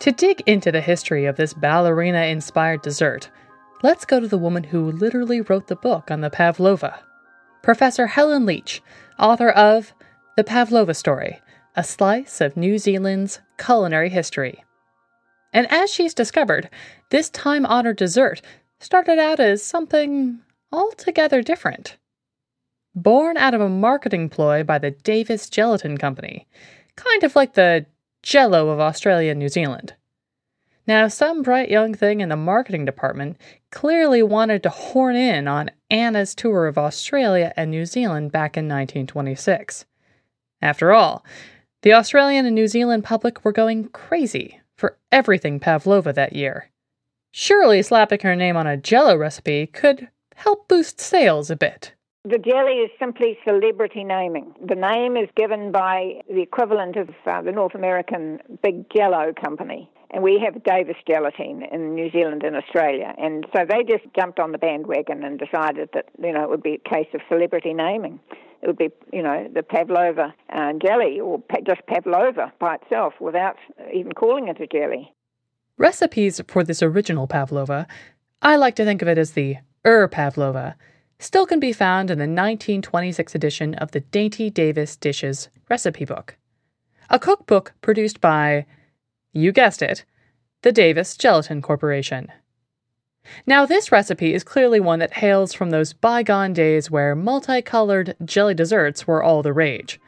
To 0.00 0.12
dig 0.12 0.42
into 0.46 0.72
the 0.72 0.80
history 0.80 1.26
of 1.26 1.36
this 1.36 1.54
ballerina 1.54 2.24
inspired 2.24 2.82
dessert, 2.82 3.30
let's 3.82 4.04
go 4.04 4.20
to 4.20 4.28
the 4.28 4.38
woman 4.38 4.64
who 4.64 4.90
literally 4.92 5.40
wrote 5.40 5.68
the 5.68 5.76
book 5.76 6.10
on 6.10 6.20
the 6.20 6.30
pavlova 6.30 7.00
Professor 7.62 8.06
Helen 8.06 8.46
Leach, 8.46 8.82
author 9.18 9.50
of 9.50 9.92
The 10.36 10.44
Pavlova 10.44 10.94
Story 10.94 11.40
A 11.74 11.82
Slice 11.82 12.40
of 12.40 12.56
New 12.56 12.78
Zealand's 12.78 13.40
Culinary 13.58 14.08
History. 14.08 14.65
And 15.52 15.70
as 15.70 15.90
she's 15.90 16.14
discovered, 16.14 16.68
this 17.10 17.30
time 17.30 17.64
honored 17.66 17.96
dessert 17.96 18.42
started 18.78 19.18
out 19.18 19.40
as 19.40 19.62
something 19.62 20.40
altogether 20.72 21.42
different. 21.42 21.96
Born 22.94 23.36
out 23.36 23.54
of 23.54 23.60
a 23.60 23.68
marketing 23.68 24.28
ploy 24.28 24.64
by 24.64 24.78
the 24.78 24.90
Davis 24.90 25.48
Gelatin 25.48 25.98
Company, 25.98 26.46
kind 26.96 27.22
of 27.22 27.36
like 27.36 27.54
the 27.54 27.86
Jello 28.22 28.70
of 28.70 28.80
Australia 28.80 29.30
and 29.30 29.38
New 29.38 29.48
Zealand. 29.48 29.94
Now, 30.86 31.08
some 31.08 31.42
bright 31.42 31.68
young 31.68 31.94
thing 31.94 32.20
in 32.20 32.28
the 32.28 32.36
marketing 32.36 32.84
department 32.84 33.38
clearly 33.70 34.22
wanted 34.22 34.62
to 34.62 34.70
horn 34.70 35.16
in 35.16 35.48
on 35.48 35.70
Anna's 35.90 36.34
tour 36.34 36.66
of 36.66 36.78
Australia 36.78 37.52
and 37.56 37.70
New 37.70 37.86
Zealand 37.86 38.30
back 38.30 38.56
in 38.56 38.66
1926. 38.66 39.84
After 40.62 40.92
all, 40.92 41.24
the 41.82 41.92
Australian 41.92 42.46
and 42.46 42.54
New 42.54 42.68
Zealand 42.68 43.04
public 43.04 43.44
were 43.44 43.52
going 43.52 43.88
crazy 43.88 44.60
for 44.76 44.98
everything 45.10 45.58
pavlova 45.58 46.12
that 46.12 46.34
year. 46.34 46.70
Surely 47.32 47.82
slapping 47.82 48.20
her 48.20 48.36
name 48.36 48.56
on 48.56 48.66
a 48.66 48.76
jello 48.76 49.16
recipe 49.16 49.66
could 49.66 50.08
help 50.34 50.68
boost 50.68 51.00
sales 51.00 51.50
a 51.50 51.56
bit. 51.56 51.92
The 52.28 52.38
jelly 52.38 52.78
is 52.78 52.90
simply 52.98 53.38
celebrity 53.46 54.02
naming. 54.02 54.52
The 54.66 54.74
name 54.74 55.16
is 55.16 55.28
given 55.36 55.70
by 55.70 56.22
the 56.28 56.42
equivalent 56.42 56.96
of 56.96 57.10
uh, 57.24 57.40
the 57.42 57.52
North 57.52 57.76
American 57.76 58.40
Big 58.64 58.90
Jello 58.90 59.32
Company. 59.40 59.88
And 60.10 60.24
we 60.24 60.42
have 60.44 60.64
Davis 60.64 60.96
Gelatine 61.06 61.62
in 61.70 61.94
New 61.94 62.10
Zealand 62.10 62.42
and 62.42 62.56
Australia. 62.56 63.14
And 63.16 63.46
so 63.54 63.64
they 63.68 63.84
just 63.84 64.12
jumped 64.18 64.40
on 64.40 64.50
the 64.50 64.58
bandwagon 64.58 65.22
and 65.22 65.38
decided 65.38 65.90
that, 65.94 66.06
you 66.20 66.32
know, 66.32 66.42
it 66.42 66.50
would 66.50 66.64
be 66.64 66.80
a 66.84 66.88
case 66.88 67.06
of 67.14 67.20
celebrity 67.28 67.72
naming. 67.72 68.18
It 68.60 68.66
would 68.66 68.78
be, 68.78 68.88
you 69.12 69.22
know, 69.22 69.46
the 69.54 69.62
pavlova 69.62 70.34
uh, 70.52 70.72
jelly 70.84 71.20
or 71.20 71.38
pa- 71.38 71.60
just 71.64 71.86
pavlova 71.86 72.52
by 72.58 72.74
itself 72.74 73.14
without 73.20 73.54
even 73.94 74.10
calling 74.10 74.48
it 74.48 74.60
a 74.60 74.66
jelly. 74.66 75.12
Recipes 75.78 76.40
for 76.48 76.64
this 76.64 76.82
original 76.82 77.28
pavlova, 77.28 77.86
I 78.42 78.56
like 78.56 78.74
to 78.76 78.84
think 78.84 79.00
of 79.00 79.06
it 79.06 79.16
as 79.16 79.32
the 79.32 79.58
Ur 79.84 80.08
Pavlova, 80.08 80.74
still 81.18 81.46
can 81.46 81.60
be 81.60 81.72
found 81.72 82.10
in 82.10 82.18
the 82.18 82.22
1926 82.22 83.34
edition 83.34 83.74
of 83.74 83.92
the 83.92 84.00
Dainty 84.00 84.50
Davis 84.50 84.96
Dishes 84.96 85.48
recipe 85.68 86.04
book, 86.04 86.36
a 87.10 87.18
cookbook 87.18 87.72
produced 87.80 88.20
by, 88.20 88.66
you 89.32 89.52
guessed 89.52 89.82
it, 89.82 90.04
the 90.62 90.72
Davis 90.72 91.16
Gelatin 91.16 91.62
Corporation. 91.62 92.30
Now, 93.46 93.66
this 93.66 93.90
recipe 93.90 94.34
is 94.34 94.44
clearly 94.44 94.78
one 94.78 95.00
that 95.00 95.14
hails 95.14 95.52
from 95.52 95.70
those 95.70 95.92
bygone 95.92 96.52
days 96.52 96.90
where 96.90 97.16
multicolored 97.16 98.14
jelly 98.24 98.54
desserts 98.54 99.06
were 99.06 99.22
all 99.22 99.42
the 99.42 99.52
rage. 99.52 100.00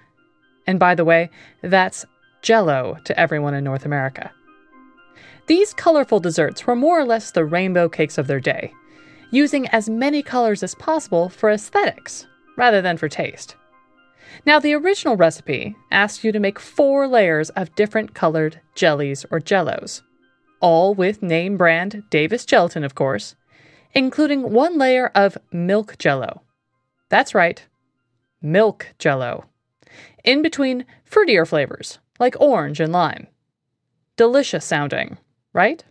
And 0.66 0.78
by 0.78 0.94
the 0.94 1.04
way, 1.04 1.30
that's 1.62 2.04
jello 2.42 2.98
to 3.04 3.18
everyone 3.18 3.54
in 3.54 3.64
North 3.64 3.84
America. 3.84 4.30
These 5.46 5.74
colorful 5.74 6.20
desserts 6.20 6.66
were 6.66 6.76
more 6.76 7.00
or 7.00 7.04
less 7.04 7.30
the 7.30 7.44
rainbow 7.44 7.88
cakes 7.88 8.18
of 8.18 8.26
their 8.26 8.40
day, 8.40 8.72
using 9.30 9.66
as 9.68 9.88
many 9.88 10.22
colors 10.22 10.62
as 10.62 10.74
possible 10.74 11.28
for 11.28 11.50
aesthetics 11.50 12.26
rather 12.56 12.80
than 12.80 12.96
for 12.96 13.08
taste. 13.08 13.56
Now, 14.46 14.58
the 14.58 14.74
original 14.74 15.16
recipe 15.16 15.76
asked 15.90 16.24
you 16.24 16.32
to 16.32 16.40
make 16.40 16.58
four 16.58 17.08
layers 17.08 17.50
of 17.50 17.74
different 17.74 18.14
colored 18.14 18.60
jellies 18.74 19.24
or 19.30 19.40
jellos 19.40 20.02
all 20.60 20.94
with 20.94 21.22
name 21.22 21.56
brand 21.56 22.02
Davis 22.10 22.44
gelatin, 22.44 22.84
of 22.84 22.94
course, 22.94 23.34
including 23.94 24.50
one 24.52 24.78
layer 24.78 25.10
of 25.14 25.38
milk 25.52 25.98
jello. 25.98 26.42
That's 27.08 27.34
right, 27.34 27.64
milk 28.42 28.94
jello. 28.98 29.46
In 30.24 30.42
between 30.42 30.84
fruitier 31.08 31.46
flavors 31.46 31.98
like 32.18 32.40
orange 32.40 32.80
and 32.80 32.92
lime. 32.92 33.28
Delicious 34.16 34.64
sounding, 34.64 35.18
right? 35.52 35.84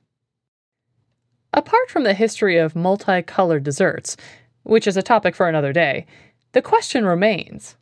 Apart 1.57 1.89
from 1.89 2.03
the 2.03 2.13
history 2.13 2.59
of 2.59 2.75
multicolored 2.75 3.63
desserts, 3.63 4.15
which 4.61 4.85
is 4.85 4.95
a 4.95 5.01
topic 5.01 5.33
for 5.33 5.49
another 5.49 5.73
day, 5.73 6.05
the 6.51 6.61
question 6.61 7.03
remains 7.03 7.75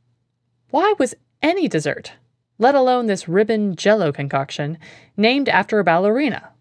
why 0.70 0.94
was 0.98 1.14
any 1.42 1.68
dessert, 1.68 2.14
let 2.58 2.74
alone 2.74 3.08
this 3.08 3.28
ribbon 3.28 3.76
jello 3.76 4.14
concoction, 4.14 4.78
named 5.18 5.50
after 5.50 5.78
a 5.78 5.84
ballerina? 5.84 6.54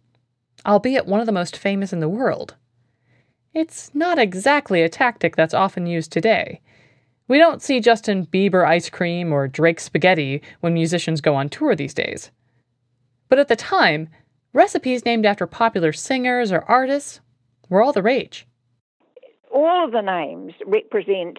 albeit 0.67 1.07
one 1.07 1.21
of 1.21 1.27
the 1.27 1.33
most 1.33 1.57
famous 1.57 1.93
in 1.93 2.01
the 2.01 2.09
world. 2.09 2.57
It's 3.53 3.95
not 3.95 4.19
exactly 4.19 4.83
a 4.83 4.89
tactic 4.89 5.37
that's 5.37 5.55
often 5.55 5.87
used 5.87 6.11
today. 6.11 6.61
We 7.29 7.39
don't 7.39 7.63
see 7.63 7.79
Justin 7.79 8.27
Bieber 8.27 8.67
ice 8.67 8.91
cream 8.91 9.33
or 9.33 9.47
Drake 9.47 9.79
spaghetti 9.79 10.43
when 10.63 10.75
musicians 10.75 11.21
go 11.21 11.37
on 11.37 11.49
tour 11.49 11.77
these 11.77 11.95
days. 11.95 12.33
But 13.29 13.39
at 13.39 13.47
the 13.47 13.55
time, 13.55 14.09
recipes 14.55 15.05
named 15.05 15.27
after 15.27 15.47
popular 15.47 15.93
singers 15.93 16.51
or 16.51 16.63
artists 16.63 17.21
were 17.69 17.83
all 17.83 17.93
the 17.93 18.03
rage. 18.03 18.47
All 19.53 19.85
of 19.85 19.93
the 19.93 20.01
names 20.01 20.55
represent 20.65 21.39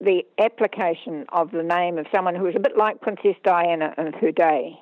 the 0.00 0.22
application 0.38 1.24
of 1.30 1.52
the 1.52 1.62
name 1.62 1.96
of 1.96 2.06
someone 2.14 2.34
who 2.34 2.46
is 2.46 2.54
a 2.54 2.60
bit 2.60 2.76
like 2.76 3.00
Princess 3.00 3.36
Diana 3.42 3.94
in 3.96 4.12
her 4.12 4.30
day. 4.30 4.78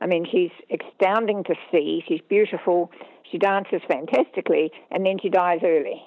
I 0.00 0.06
mean, 0.06 0.26
she's 0.30 0.50
astounding 0.70 1.44
to 1.44 1.54
see, 1.72 2.04
she's 2.06 2.20
beautiful, 2.28 2.90
she 3.30 3.38
dances 3.38 3.80
fantastically, 3.88 4.70
and 4.90 5.04
then 5.04 5.16
she 5.20 5.28
dies 5.28 5.60
early. 5.64 6.02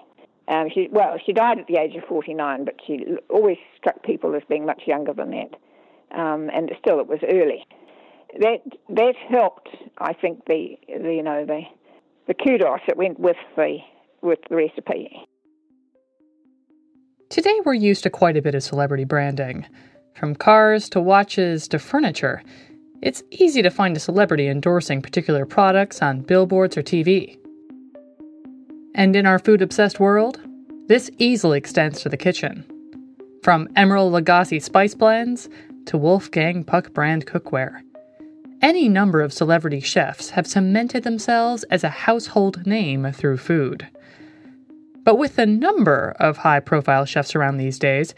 Um, 0.48 0.68
she, 0.74 0.88
well, 0.92 1.18
she 1.26 1.34
died 1.34 1.60
at 1.60 1.68
the 1.68 1.78
age 1.78 1.96
of 1.96 2.04
49, 2.08 2.64
but 2.64 2.76
she 2.86 3.06
always 3.30 3.58
struck 3.78 4.02
people 4.04 4.34
as 4.36 4.44
being 4.48 4.66
much 4.66 4.84
younger 4.86 5.14
than 5.14 5.32
that. 5.32 5.54
Um, 6.18 6.50
and 6.54 6.72
still, 6.80 7.00
it 7.00 7.08
was 7.08 7.20
early. 7.28 7.66
That 8.40 8.60
that 8.90 9.14
helped, 9.30 9.70
I 9.98 10.14
think, 10.14 10.46
the, 10.46 10.78
the 10.88 11.14
you 11.14 11.24
know 11.24 11.46
the 11.46 11.62
the 12.28 12.34
kudos 12.34 12.82
that 12.88 12.98
went 12.98 13.20
with 13.20 13.38
the 13.56 13.78
with 14.22 14.40
the 14.50 14.56
recipe. 14.56 15.28
Today, 17.30 17.60
we're 17.66 17.74
used 17.74 18.04
to 18.04 18.10
quite 18.10 18.38
a 18.38 18.42
bit 18.42 18.56
of 18.56 18.64
celebrity 18.64 19.04
branding, 19.04 19.66
from 20.16 20.36
cars 20.36 20.90
to 20.90 21.02
watches 21.02 21.68
to 21.70 21.80
furniture. 21.80 22.42
It's 23.02 23.22
easy 23.32 23.62
to 23.62 23.70
find 23.70 23.96
a 23.96 24.00
celebrity 24.00 24.48
endorsing 24.48 25.02
particular 25.02 25.46
products 25.46 26.02
on 26.02 26.22
billboards 26.22 26.78
or 26.78 26.82
TV. 26.82 27.38
And 28.96 29.16
in 29.16 29.26
our 29.26 29.38
food 29.38 29.62
obsessed 29.62 30.00
world, 30.00 30.40
this 30.88 31.12
easily 31.18 31.58
extends 31.58 32.02
to 32.02 32.10
the 32.10 32.18
kitchen. 32.18 32.66
From 33.44 33.68
Emeril 33.76 34.12
Lagasse 34.12 34.62
spice 34.62 34.96
blends 34.96 35.48
to 35.86 35.98
Wolfgang 35.98 36.64
Puck 36.64 36.94
brand 36.94 37.28
cookware. 37.28 37.82
Any 38.62 38.90
number 38.90 39.22
of 39.22 39.34
celebrity 39.34 39.80
chefs 39.80 40.32
have 40.32 40.48
cemented 40.48 41.04
themselves 41.04 41.64
as 41.66 41.84
a 41.84 41.90
household 41.90 42.66
name 42.66 43.12
through 43.12 43.38
food. 43.38 43.88
But 45.04 45.16
with 45.18 45.36
the 45.36 45.46
number 45.46 46.16
of 46.20 46.38
high 46.38 46.60
profile 46.60 47.06
chefs 47.06 47.36
around 47.36 47.58
these 47.58 47.78
days, 47.78 48.16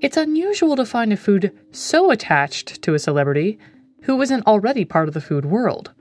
it's 0.00 0.16
unusual 0.16 0.74
to 0.76 0.84
find 0.84 1.12
a 1.12 1.16
food 1.16 1.56
so 1.70 2.10
attached 2.10 2.82
to 2.82 2.94
a 2.94 2.98
celebrity 2.98 3.58
who 4.02 4.20
isn't 4.20 4.46
already 4.46 4.84
part 4.84 5.08
of 5.08 5.14
the 5.14 5.20
food 5.20 5.46
world. 5.46 5.92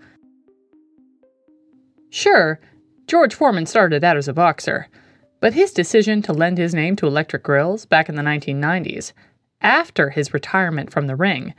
Sure, 2.09 2.59
George 3.07 3.35
Foreman 3.35 3.67
started 3.67 4.03
out 4.03 4.17
as 4.17 4.27
a 4.27 4.33
boxer, 4.33 4.87
but 5.39 5.53
his 5.53 5.71
decision 5.71 6.23
to 6.23 6.33
lend 6.33 6.57
his 6.57 6.73
name 6.73 6.95
to 6.95 7.07
electric 7.07 7.43
grills 7.43 7.85
back 7.85 8.09
in 8.09 8.15
the 8.15 8.23
1990s, 8.23 9.13
after 9.61 10.09
his 10.09 10.33
retirement 10.33 10.91
from 10.91 11.07
the 11.07 11.15
ring, 11.15 11.53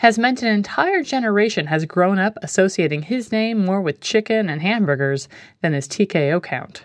has 0.00 0.18
meant 0.18 0.42
an 0.42 0.48
entire 0.48 1.02
generation 1.02 1.66
has 1.66 1.84
grown 1.84 2.18
up 2.18 2.38
associating 2.40 3.02
his 3.02 3.30
name 3.30 3.62
more 3.62 3.82
with 3.82 4.00
chicken 4.00 4.48
and 4.48 4.62
hamburgers 4.62 5.28
than 5.60 5.74
his 5.74 5.86
TKO 5.86 6.42
count. 6.42 6.84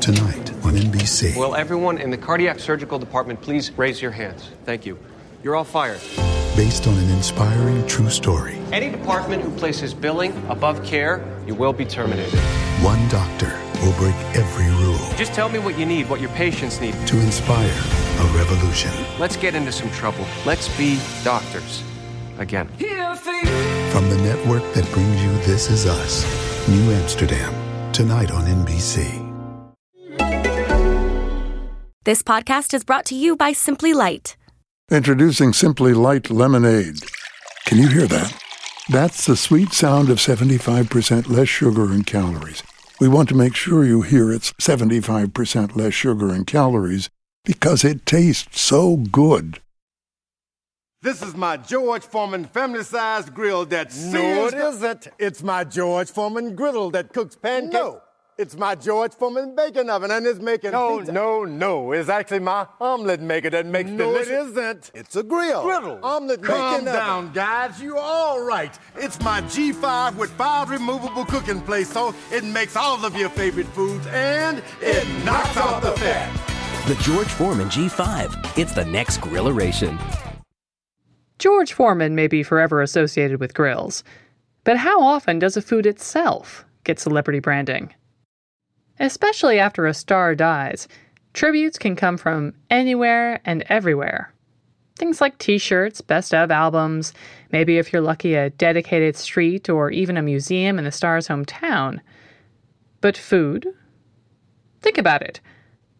Tonight 0.00 0.50
on 0.64 0.72
NBC. 0.76 1.36
Will 1.36 1.54
everyone 1.54 1.98
in 1.98 2.10
the 2.10 2.16
cardiac 2.16 2.58
surgical 2.58 2.98
department 2.98 3.42
please 3.42 3.70
raise 3.76 4.00
your 4.00 4.12
hands? 4.12 4.48
Thank 4.64 4.86
you. 4.86 4.98
You're 5.42 5.56
all 5.56 5.64
fired. 5.64 6.00
Based 6.56 6.86
on 6.86 6.96
an 6.96 7.10
inspiring 7.10 7.86
true 7.86 8.08
story. 8.08 8.56
Any 8.72 8.88
department 8.88 9.42
who 9.42 9.50
places 9.58 9.92
billing 9.92 10.32
above 10.48 10.82
care, 10.86 11.22
you 11.46 11.54
will 11.54 11.74
be 11.74 11.84
terminated. 11.84 12.40
One 12.80 13.06
doctor 13.10 13.60
will 13.82 13.92
break 13.94 14.14
every 14.34 14.66
rule 14.84 14.98
Just 15.16 15.32
tell 15.34 15.48
me 15.48 15.58
what 15.58 15.78
you 15.78 15.86
need, 15.86 16.08
what 16.08 16.20
your 16.20 16.30
patients 16.30 16.80
need. 16.80 16.94
to 17.06 17.18
inspire 17.20 17.70
a 18.18 18.24
revolution. 18.36 18.90
Let's 19.18 19.36
get 19.36 19.54
into 19.54 19.72
some 19.72 19.90
trouble. 19.90 20.24
Let's 20.44 20.68
be 20.76 20.98
doctors. 21.24 21.82
Again. 22.38 22.68
From 23.92 24.10
the 24.10 24.18
network 24.22 24.62
that 24.74 24.86
brings 24.92 25.22
you 25.22 25.32
This 25.46 25.70
Is 25.70 25.86
Us, 25.86 26.68
New 26.68 26.92
Amsterdam, 26.92 27.52
tonight 27.92 28.30
on 28.30 28.44
NBC. 28.44 29.24
This 32.04 32.22
podcast 32.22 32.72
is 32.74 32.84
brought 32.84 33.04
to 33.06 33.14
you 33.16 33.36
by 33.36 33.52
Simply 33.52 33.92
Light. 33.92 34.36
Introducing 34.90 35.52
Simply 35.52 35.92
Light 35.94 36.30
Lemonade. 36.30 37.00
Can 37.64 37.78
you 37.78 37.88
hear 37.88 38.06
that? 38.06 38.32
That's 38.90 39.26
the 39.26 39.36
sweet 39.36 39.72
sound 39.72 40.10
of 40.10 40.18
75% 40.18 41.28
less 41.28 41.48
sugar 41.48 41.86
and 41.86 42.06
calories. 42.06 42.62
We 42.98 43.08
want 43.08 43.28
to 43.28 43.34
make 43.34 43.54
sure 43.54 43.84
you 43.84 44.02
hear 44.02 44.32
it's 44.32 44.52
75% 44.54 45.76
less 45.76 45.92
sugar 45.94 46.32
and 46.32 46.46
calories 46.46 47.10
because 47.44 47.84
it 47.84 48.06
tastes 48.06 48.60
so 48.60 48.96
good. 48.96 49.60
This 51.02 51.22
is 51.22 51.34
my 51.36 51.58
George 51.58 52.02
Foreman 52.02 52.46
family 52.46 52.82
sized 52.82 53.34
grill 53.34 53.66
that 53.66 53.88
No, 53.94 54.10
sears 54.12 54.52
it 54.52 54.56
the- 54.56 54.68
isn't. 54.68 55.08
It's 55.18 55.42
my 55.42 55.62
George 55.64 56.10
Foreman 56.10 56.56
griddle 56.56 56.90
that 56.92 57.12
cooks 57.12 57.36
pancakes. 57.36 57.74
No. 57.74 58.00
It's 58.38 58.54
my 58.54 58.74
George 58.74 59.12
Foreman 59.14 59.54
bacon 59.56 59.88
oven 59.88 60.10
and 60.10 60.26
it's 60.26 60.38
making 60.40 60.72
No, 60.72 60.98
pizza. 60.98 61.10
no, 61.12 61.44
no. 61.46 61.92
It's 61.92 62.10
actually 62.10 62.40
my 62.40 62.66
omelet 62.82 63.22
maker 63.22 63.48
that 63.48 63.64
makes 63.64 63.88
No, 63.88 64.12
delicious. 64.12 64.28
it 64.28 64.48
isn't. 64.50 64.90
It's 64.92 65.16
a 65.16 65.22
grill. 65.22 65.62
Griddle. 65.62 65.98
Omelet 66.02 66.42
Calm 66.42 66.72
making 66.72 66.88
oven. 66.88 67.00
down, 67.00 67.32
guys. 67.32 67.80
You're 67.82 67.96
all 67.96 68.42
right. 68.44 68.78
It's 68.94 69.18
my 69.22 69.40
G5 69.42 70.16
with 70.16 70.30
five 70.32 70.68
removable 70.68 71.24
cooking 71.24 71.62
plates, 71.62 71.90
so 71.90 72.14
it 72.30 72.44
makes 72.44 72.76
all 72.76 73.02
of 73.06 73.16
your 73.16 73.30
favorite 73.30 73.68
foods 73.68 74.06
and 74.08 74.62
it 74.82 75.08
knocks 75.24 75.56
off 75.56 75.82
the 75.82 75.92
fat. 75.92 76.30
The 76.88 76.94
George 76.96 77.28
Foreman 77.28 77.68
G5. 77.70 78.58
It's 78.58 78.74
the 78.74 78.84
next 78.84 79.22
grilleration. 79.22 79.98
George 81.38 81.72
Foreman 81.72 82.14
may 82.14 82.26
be 82.26 82.42
forever 82.42 82.82
associated 82.82 83.40
with 83.40 83.54
grills, 83.54 84.04
but 84.64 84.76
how 84.76 85.02
often 85.02 85.38
does 85.38 85.56
a 85.56 85.62
food 85.62 85.86
itself 85.86 86.66
get 86.84 86.98
celebrity 87.00 87.40
branding? 87.40 87.94
Especially 88.98 89.58
after 89.58 89.86
a 89.86 89.94
star 89.94 90.34
dies, 90.34 90.88
tributes 91.34 91.78
can 91.78 91.96
come 91.96 92.16
from 92.16 92.54
anywhere 92.70 93.40
and 93.44 93.62
everywhere. 93.68 94.32
Things 94.96 95.20
like 95.20 95.36
t 95.36 95.58
shirts, 95.58 96.00
best 96.00 96.32
of 96.32 96.50
albums, 96.50 97.12
maybe 97.52 97.76
if 97.76 97.92
you're 97.92 98.00
lucky, 98.00 98.34
a 98.34 98.50
dedicated 98.50 99.14
street 99.16 99.68
or 99.68 99.90
even 99.90 100.16
a 100.16 100.22
museum 100.22 100.78
in 100.78 100.84
the 100.84 100.92
star's 100.92 101.28
hometown. 101.28 102.00
But 103.02 103.18
food? 103.18 103.68
Think 104.80 104.96
about 104.96 105.20
it. 105.20 105.40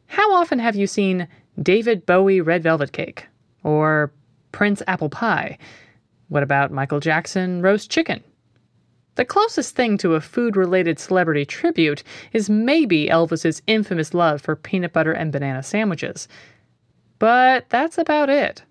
How 0.06 0.34
often 0.34 0.58
have 0.58 0.76
you 0.76 0.86
seen 0.86 1.28
David 1.62 2.06
Bowie 2.06 2.40
red 2.40 2.62
velvet 2.62 2.92
cake? 2.92 3.26
Or 3.62 4.12
Prince 4.52 4.82
apple 4.86 5.10
pie? 5.10 5.58
What 6.28 6.42
about 6.42 6.72
Michael 6.72 7.00
Jackson 7.00 7.60
roast 7.60 7.90
chicken? 7.90 8.24
The 9.16 9.24
closest 9.24 9.74
thing 9.74 9.96
to 9.98 10.14
a 10.14 10.20
food 10.20 10.56
related 10.56 10.98
celebrity 10.98 11.44
tribute 11.46 12.02
is 12.32 12.50
maybe 12.50 13.08
Elvis's 13.08 13.62
infamous 13.66 14.12
love 14.12 14.42
for 14.42 14.54
peanut 14.54 14.92
butter 14.92 15.12
and 15.12 15.32
banana 15.32 15.62
sandwiches. 15.62 16.28
But 17.18 17.68
that's 17.70 17.96
about 17.96 18.28
it. 18.28 18.62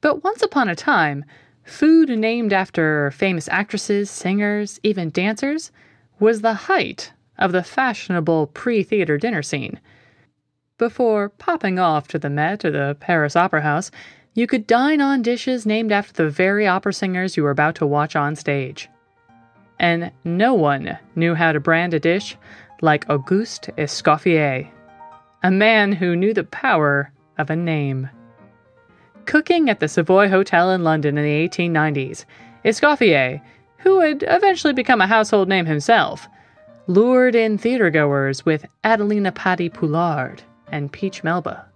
But 0.00 0.24
once 0.24 0.42
upon 0.42 0.68
a 0.68 0.74
time, 0.74 1.24
food 1.62 2.08
named 2.08 2.52
after 2.52 3.12
famous 3.12 3.48
actresses, 3.48 4.10
singers, 4.10 4.80
even 4.82 5.10
dancers 5.10 5.70
was 6.18 6.40
the 6.40 6.54
height 6.54 7.12
of 7.38 7.52
the 7.52 7.62
fashionable 7.62 8.48
pre 8.48 8.82
theater 8.82 9.16
dinner 9.16 9.42
scene. 9.42 9.80
Before 10.76 11.28
popping 11.28 11.78
off 11.78 12.08
to 12.08 12.18
the 12.18 12.30
Met 12.30 12.64
or 12.64 12.72
the 12.72 12.96
Paris 12.98 13.36
Opera 13.36 13.62
House, 13.62 13.92
you 14.34 14.46
could 14.46 14.66
dine 14.66 15.00
on 15.00 15.22
dishes 15.22 15.66
named 15.66 15.92
after 15.92 16.12
the 16.12 16.30
very 16.30 16.66
opera 16.66 16.92
singers 16.92 17.36
you 17.36 17.42
were 17.42 17.50
about 17.50 17.74
to 17.76 17.86
watch 17.86 18.16
on 18.16 18.34
stage. 18.34 18.88
And 19.78 20.10
no 20.24 20.54
one 20.54 20.98
knew 21.16 21.34
how 21.34 21.52
to 21.52 21.60
brand 21.60 21.92
a 21.92 22.00
dish 22.00 22.36
like 22.80 23.08
Auguste 23.10 23.70
Escoffier, 23.76 24.68
a 25.42 25.50
man 25.50 25.92
who 25.92 26.16
knew 26.16 26.32
the 26.32 26.44
power 26.44 27.12
of 27.38 27.50
a 27.50 27.56
name. 27.56 28.08
Cooking 29.26 29.68
at 29.68 29.80
the 29.80 29.88
Savoy 29.88 30.28
Hotel 30.28 30.70
in 30.70 30.82
London 30.82 31.18
in 31.18 31.24
the 31.24 31.48
1890s, 31.48 32.24
Escoffier, 32.64 33.40
who 33.78 33.96
would 33.96 34.24
eventually 34.26 34.72
become 34.72 35.00
a 35.00 35.06
household 35.06 35.48
name 35.48 35.66
himself, 35.66 36.28
lured 36.86 37.34
in 37.34 37.58
theatergoers 37.58 38.44
with 38.44 38.64
Adelina 38.84 39.32
Patti 39.32 39.68
Poulard 39.68 40.42
and 40.68 40.92
Peach 40.92 41.22
Melba. 41.22 41.66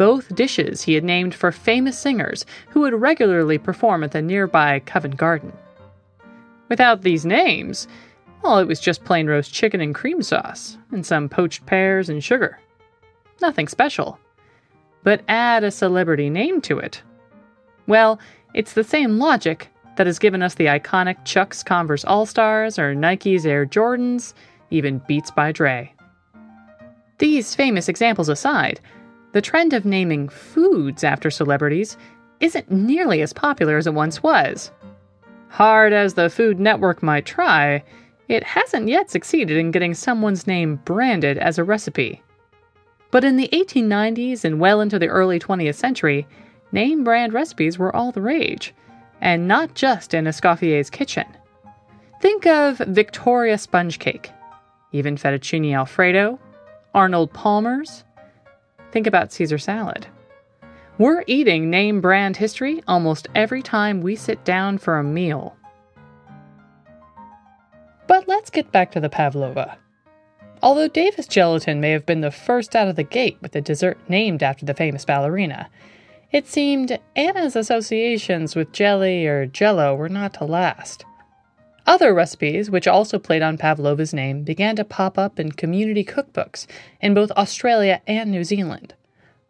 Both 0.00 0.34
dishes 0.34 0.80
he 0.80 0.94
had 0.94 1.04
named 1.04 1.34
for 1.34 1.52
famous 1.52 1.98
singers 1.98 2.46
who 2.70 2.80
would 2.80 2.98
regularly 2.98 3.58
perform 3.58 4.02
at 4.02 4.12
the 4.12 4.22
nearby 4.22 4.80
Covent 4.86 5.18
Garden. 5.18 5.52
Without 6.70 7.02
these 7.02 7.26
names, 7.26 7.86
well, 8.42 8.58
it 8.60 8.66
was 8.66 8.80
just 8.80 9.04
plain 9.04 9.26
roast 9.26 9.52
chicken 9.52 9.82
and 9.82 9.94
cream 9.94 10.22
sauce, 10.22 10.78
and 10.90 11.04
some 11.04 11.28
poached 11.28 11.66
pears 11.66 12.08
and 12.08 12.24
sugar. 12.24 12.58
Nothing 13.42 13.68
special. 13.68 14.18
But 15.02 15.20
add 15.28 15.64
a 15.64 15.70
celebrity 15.70 16.30
name 16.30 16.62
to 16.62 16.78
it. 16.78 17.02
Well, 17.86 18.18
it's 18.54 18.72
the 18.72 18.82
same 18.82 19.18
logic 19.18 19.68
that 19.98 20.06
has 20.06 20.18
given 20.18 20.40
us 20.40 20.54
the 20.54 20.64
iconic 20.64 21.26
Chuck's 21.26 21.62
Converse 21.62 22.06
All 22.06 22.24
Stars 22.24 22.78
or 22.78 22.94
Nike's 22.94 23.44
Air 23.44 23.66
Jordans, 23.66 24.32
even 24.70 25.02
Beats 25.06 25.30
by 25.30 25.52
Dre. 25.52 25.92
These 27.18 27.54
famous 27.54 27.86
examples 27.86 28.30
aside, 28.30 28.80
the 29.32 29.40
trend 29.40 29.72
of 29.72 29.84
naming 29.84 30.28
foods 30.28 31.04
after 31.04 31.30
celebrities 31.30 31.96
isn't 32.40 32.70
nearly 32.70 33.20
as 33.22 33.32
popular 33.32 33.76
as 33.76 33.86
it 33.86 33.94
once 33.94 34.22
was. 34.22 34.70
Hard 35.48 35.92
as 35.92 36.14
the 36.14 36.30
Food 36.30 36.58
Network 36.58 37.02
might 37.02 37.26
try, 37.26 37.82
it 38.28 38.44
hasn't 38.44 38.88
yet 38.88 39.10
succeeded 39.10 39.56
in 39.56 39.72
getting 39.72 39.94
someone's 39.94 40.46
name 40.46 40.76
branded 40.84 41.36
as 41.38 41.58
a 41.58 41.64
recipe. 41.64 42.22
But 43.10 43.24
in 43.24 43.36
the 43.36 43.48
1890s 43.52 44.44
and 44.44 44.60
well 44.60 44.80
into 44.80 44.98
the 44.98 45.08
early 45.08 45.40
20th 45.40 45.74
century, 45.74 46.26
name 46.70 47.02
brand 47.02 47.32
recipes 47.32 47.78
were 47.78 47.94
all 47.94 48.12
the 48.12 48.22
rage, 48.22 48.72
and 49.20 49.48
not 49.48 49.74
just 49.74 50.14
in 50.14 50.26
Escoffier's 50.26 50.90
kitchen. 50.90 51.26
Think 52.20 52.46
of 52.46 52.78
Victoria 52.78 53.58
sponge 53.58 53.98
cake, 53.98 54.30
even 54.92 55.16
fettuccine 55.16 55.74
alfredo, 55.74 56.38
Arnold 56.94 57.32
Palmer's. 57.32 58.04
Think 58.92 59.06
about 59.06 59.32
Caesar 59.32 59.58
salad. 59.58 60.06
We're 60.98 61.24
eating 61.26 61.70
name 61.70 62.00
brand 62.00 62.36
history 62.36 62.82
almost 62.86 63.28
every 63.34 63.62
time 63.62 64.02
we 64.02 64.16
sit 64.16 64.44
down 64.44 64.78
for 64.78 64.98
a 64.98 65.04
meal. 65.04 65.56
But 68.06 68.28
let's 68.28 68.50
get 68.50 68.72
back 68.72 68.92
to 68.92 69.00
the 69.00 69.08
pavlova. 69.08 69.78
Although 70.62 70.88
Davis 70.88 71.26
gelatin 71.26 71.80
may 71.80 71.90
have 71.90 72.04
been 72.04 72.20
the 72.20 72.30
first 72.30 72.76
out 72.76 72.88
of 72.88 72.96
the 72.96 73.02
gate 73.02 73.38
with 73.40 73.56
a 73.56 73.62
dessert 73.62 73.98
named 74.08 74.42
after 74.42 74.66
the 74.66 74.74
famous 74.74 75.04
ballerina, 75.04 75.70
it 76.32 76.46
seemed 76.46 76.98
Anna's 77.16 77.56
associations 77.56 78.54
with 78.54 78.72
jelly 78.72 79.26
or 79.26 79.46
jello 79.46 79.94
were 79.94 80.08
not 80.08 80.34
to 80.34 80.44
last. 80.44 81.04
Other 81.86 82.14
recipes, 82.14 82.70
which 82.70 82.86
also 82.86 83.18
played 83.18 83.42
on 83.42 83.58
Pavlova's 83.58 84.14
name, 84.14 84.42
began 84.42 84.76
to 84.76 84.84
pop 84.84 85.18
up 85.18 85.40
in 85.40 85.52
community 85.52 86.04
cookbooks 86.04 86.66
in 87.00 87.14
both 87.14 87.30
Australia 87.32 88.00
and 88.06 88.30
New 88.30 88.44
Zealand, 88.44 88.94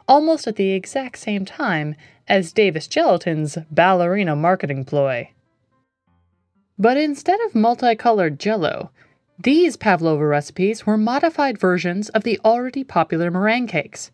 almost 0.09 0.47
at 0.47 0.57
the 0.57 0.71
exact 0.71 1.19
same 1.19 1.45
time 1.45 1.95
as 2.29 2.53
Davis 2.53 2.87
Gelatin's 2.87 3.59
ballerina 3.71 4.37
marketing 4.37 4.85
ploy. 4.85 5.31
But 6.79 6.97
instead 6.97 7.39
of 7.43 7.55
multicolored 7.55 8.41
jello, 8.41 8.91
these 9.39 9.77
pavlova 9.77 10.27
recipes 10.27 10.87
were 10.87 10.97
modified 10.97 11.59
versions 11.59 12.09
of 12.11 12.25
the 12.25 12.39
already 12.45 12.85
popular 12.85 13.31
meringue 13.31 13.67
cakes, 13.67 14.11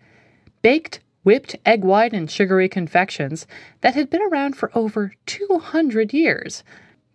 baked, 0.62 1.00
whipped 1.22 1.56
egg 1.66 1.84
white 1.84 2.12
and 2.12 2.30
sugary 2.30 2.68
confections 2.68 3.46
that 3.80 3.94
had 3.94 4.08
been 4.08 4.22
around 4.22 4.56
for 4.56 4.70
over 4.74 5.12
200 5.26 6.12
years, 6.12 6.62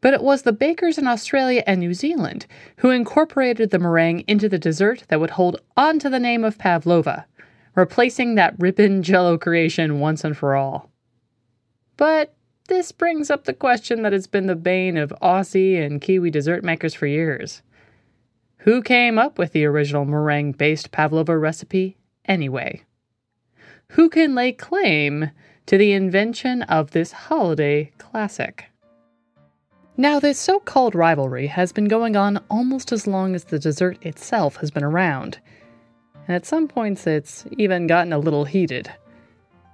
but 0.02 0.14
it 0.14 0.24
was 0.24 0.42
the 0.42 0.52
bakers 0.52 0.98
in 0.98 1.08
Australia 1.08 1.64
and 1.66 1.80
New 1.80 1.94
Zealand 1.94 2.48
who 2.78 2.90
incorporated 2.90 3.70
the 3.70 3.80
meringue 3.80 4.24
into 4.28 4.50
the 4.50 4.60
dessert 4.60 5.04
that 5.08 5.20
would 5.20 5.30
hold 5.32 5.62
on 5.78 6.00
to 6.00 6.10
the 6.10 6.20
name 6.20 6.44
of 6.44 6.58
pavlova, 6.58 7.26
replacing 7.76 8.36
that 8.36 8.56
ribbon 8.58 9.04
jello 9.04 9.38
creation 9.38 10.00
once 10.00 10.24
and 10.24 10.36
for 10.36 10.56
all. 10.56 10.90
But 11.98 12.34
this 12.68 12.92
brings 12.92 13.30
up 13.30 13.46
the 13.46 13.54
question 13.54 14.02
that 14.02 14.14
has 14.14 14.28
been 14.28 14.48
the 14.48 14.56
bane 14.56 14.98
of 14.98 15.14
Aussie 15.22 15.84
and 15.84 16.02
Kiwi 16.02 16.32
dessert 16.32 16.64
makers 16.64 16.94
for 16.94 17.06
years. 17.06 17.62
Who 18.60 18.82
came 18.82 19.20
up 19.20 19.38
with 19.38 19.52
the 19.52 19.66
original 19.66 20.06
meringue 20.06 20.54
based 20.54 20.92
pavlova 20.92 21.38
recipe 21.38 21.98
anyway? 22.26 22.84
Who 23.90 24.10
can 24.10 24.36
lay 24.36 24.52
claim 24.54 25.32
to 25.66 25.78
the 25.78 25.92
invention 25.92 26.64
of 26.64 26.92
this 26.92 27.12
holiday 27.12 27.92
classic? 27.98 28.71
Now, 30.02 30.20
this 30.20 30.40
so 30.40 30.60
called 30.60 30.96
rivalry 30.96 31.46
has 31.46 31.72
been 31.72 31.88
going 31.88 32.16
on 32.16 32.44
almost 32.50 32.92
as 32.92 33.06
long 33.06 33.36
as 33.36 33.44
the 33.44 33.60
dessert 33.60 34.04
itself 34.04 34.56
has 34.56 34.72
been 34.72 34.84
around. 34.84 35.38
And 36.28 36.36
at 36.36 36.44
some 36.44 36.68
points, 36.68 37.06
it's 37.06 37.46
even 37.52 37.86
gotten 37.86 38.12
a 38.12 38.18
little 38.18 38.46
heated. 38.46 38.92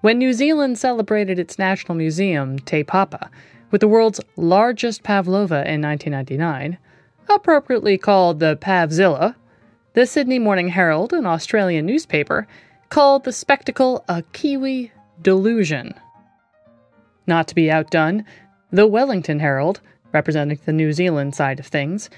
When 0.02 0.18
New 0.18 0.34
Zealand 0.34 0.78
celebrated 0.78 1.40
its 1.40 1.58
national 1.58 1.96
museum, 1.96 2.60
Te 2.60 2.84
Papa, 2.84 3.32
with 3.72 3.80
the 3.80 3.88
world's 3.88 4.20
largest 4.36 5.02
pavlova 5.02 5.66
in 5.66 5.82
1999, 5.82 6.78
appropriately 7.30 7.98
called 7.98 8.42
the 8.42 8.58
Pavzilla, 8.58 9.34
the 9.94 10.06
Sydney 10.06 10.40
Morning 10.40 10.68
Herald, 10.68 11.14
an 11.14 11.26
Australian 11.26 11.86
newspaper, 11.86 12.50
called 12.90 13.24
the 13.24 13.32
spectacle 13.32 14.04
a 14.10 14.24
Kiwi 14.34 14.92
delusion. 15.22 15.94
Not 17.26 17.48
to 17.48 17.56
be 17.56 17.72
outdone, 17.72 18.26
the 18.72 18.88
Wellington 18.88 19.40
Herald, 19.40 19.80
representing 20.12 20.60
the 20.66 20.74
New 20.74 20.94
Zealand 20.94 21.36
side 21.36 21.60
of 21.60 21.68
things, 21.68 22.10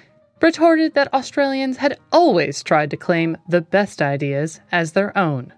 retorted 0.42 0.94
that 0.94 1.14
Australians 1.14 1.78
had 1.78 2.00
always 2.12 2.64
tried 2.64 2.92
to 2.92 2.98
claim 2.98 3.38
the 3.48 3.62
best 3.62 4.02
ideas 4.02 4.62
as 4.72 4.94
their 4.94 5.18
own. 5.18 5.54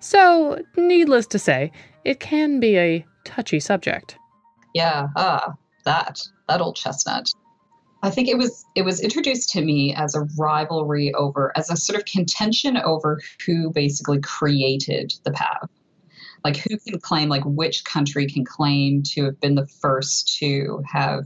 So, 0.00 0.62
needless 0.76 1.26
to 1.28 1.38
say, 1.38 1.72
it 2.04 2.20
can 2.20 2.60
be 2.60 2.78
a 2.78 3.04
touchy 3.24 3.60
subject. 3.60 4.16
Yeah, 4.74 5.08
ah, 5.16 5.54
that 5.84 6.20
that 6.48 6.60
old 6.60 6.76
chestnut. 6.76 7.28
I 8.02 8.10
think 8.10 8.28
it 8.28 8.38
was 8.38 8.64
it 8.74 8.82
was 8.82 9.00
introduced 9.00 9.50
to 9.50 9.62
me 9.62 9.94
as 9.94 10.14
a 10.14 10.26
rivalry 10.38 11.12
over 11.14 11.52
as 11.56 11.70
a 11.70 11.76
sort 11.76 11.98
of 11.98 12.04
contention 12.04 12.76
over 12.76 13.20
who 13.44 13.70
basically 13.72 14.20
created 14.20 15.14
the 15.24 15.32
pav. 15.32 15.68
Like 16.46 16.58
who 16.58 16.78
can 16.78 17.00
claim 17.00 17.28
like 17.28 17.42
which 17.44 17.84
country 17.84 18.28
can 18.28 18.44
claim 18.44 19.02
to 19.14 19.24
have 19.24 19.40
been 19.40 19.56
the 19.56 19.66
first 19.66 20.38
to 20.38 20.80
have 20.86 21.24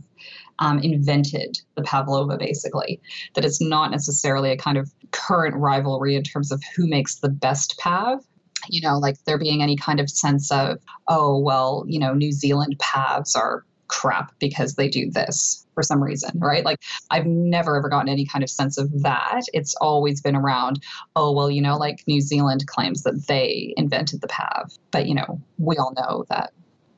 um, 0.60 0.78
invented 0.78 1.60
the 1.74 1.82
pavlova 1.82 2.38
basically. 2.38 3.02
That 3.34 3.44
it's 3.44 3.60
not 3.60 3.90
necessarily 3.90 4.50
a 4.50 4.56
kind 4.56 4.78
of 4.78 4.90
current 5.10 5.56
rivalry 5.56 6.16
in 6.16 6.22
terms 6.22 6.50
of 6.50 6.62
who 6.74 6.86
makes 6.86 7.16
the 7.16 7.28
best 7.28 7.78
pav 7.78 8.20
you 8.68 8.80
know, 8.82 8.98
like 8.98 9.16
there 9.24 9.38
being 9.38 9.62
any 9.62 9.74
kind 9.76 10.00
of 10.00 10.10
sense 10.10 10.50
of, 10.50 10.78
oh, 11.08 11.38
well, 11.38 11.84
you 11.86 11.98
know, 11.98 12.12
New 12.12 12.30
Zealand 12.30 12.78
pavs 12.78 13.34
are 13.34 13.64
crap 13.90 14.32
because 14.38 14.76
they 14.76 14.88
do 14.88 15.10
this 15.10 15.66
for 15.74 15.82
some 15.82 16.02
reason, 16.02 16.30
right? 16.38 16.64
Like 16.64 16.78
I've 17.10 17.26
never 17.26 17.76
ever 17.76 17.88
gotten 17.88 18.08
any 18.08 18.24
kind 18.24 18.44
of 18.44 18.48
sense 18.48 18.78
of 18.78 19.02
that. 19.02 19.42
It's 19.52 19.74
always 19.80 20.20
been 20.20 20.36
around, 20.36 20.82
oh, 21.16 21.32
well, 21.32 21.50
you 21.50 21.60
know, 21.60 21.76
like 21.76 22.04
New 22.06 22.20
Zealand 22.20 22.66
claims 22.66 23.02
that 23.02 23.26
they 23.26 23.74
invented 23.76 24.20
the 24.20 24.28
PAV. 24.28 24.72
But, 24.92 25.06
you 25.06 25.14
know, 25.14 25.40
we 25.58 25.76
all 25.76 25.92
know 25.96 26.24
that 26.28 26.52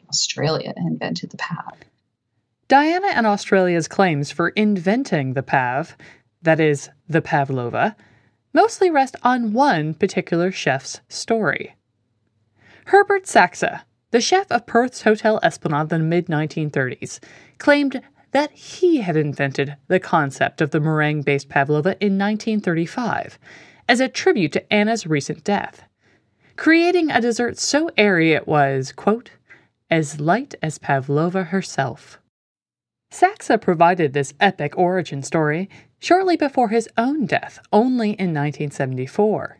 Australia 0.08 0.74
invented 0.76 1.30
the 1.30 1.38
PAV. 1.38 1.78
Diana 2.68 3.08
and 3.08 3.26
Australia's 3.26 3.88
claims 3.88 4.30
for 4.30 4.50
inventing 4.50 5.32
the 5.32 5.42
PAV, 5.42 5.96
that 6.42 6.60
is, 6.60 6.90
the 7.08 7.22
pavlova, 7.22 7.96
mostly 8.52 8.90
rest 8.90 9.16
on 9.22 9.54
one 9.54 9.94
particular 9.94 10.52
chef's 10.52 11.00
story. 11.08 11.74
Herbert 12.86 13.26
Sachse, 13.26 13.80
the 14.12 14.20
chef 14.20 14.50
of 14.52 14.66
Perth's 14.66 15.02
Hotel 15.02 15.40
Esplanade 15.42 15.92
in 15.92 16.02
the 16.02 16.06
mid 16.06 16.26
1930s, 16.26 17.18
claimed 17.58 18.00
that 18.30 18.52
he 18.52 18.98
had 18.98 19.16
invented 19.16 19.76
the 19.88 19.98
concept 19.98 20.60
of 20.60 20.70
the 20.70 20.80
meringue 20.80 21.22
based 21.22 21.48
pavlova 21.48 21.96
in 22.00 22.18
1935 22.18 23.38
as 23.88 24.00
a 24.00 24.08
tribute 24.08 24.52
to 24.52 24.72
Anna's 24.72 25.06
recent 25.06 25.42
death, 25.44 25.84
creating 26.56 27.10
a 27.10 27.20
dessert 27.20 27.58
so 27.58 27.90
airy 27.96 28.32
it 28.32 28.46
was, 28.46 28.92
quote, 28.92 29.30
as 29.90 30.20
light 30.20 30.54
as 30.62 30.78
Pavlova 30.78 31.44
herself. 31.44 32.18
Sachse 33.10 33.50
provided 33.60 34.12
this 34.12 34.32
epic 34.40 34.76
origin 34.78 35.22
story 35.22 35.68
shortly 35.98 36.36
before 36.36 36.68
his 36.68 36.88
own 36.96 37.26
death, 37.26 37.58
only 37.72 38.10
in 38.10 38.32
1974. 38.32 39.58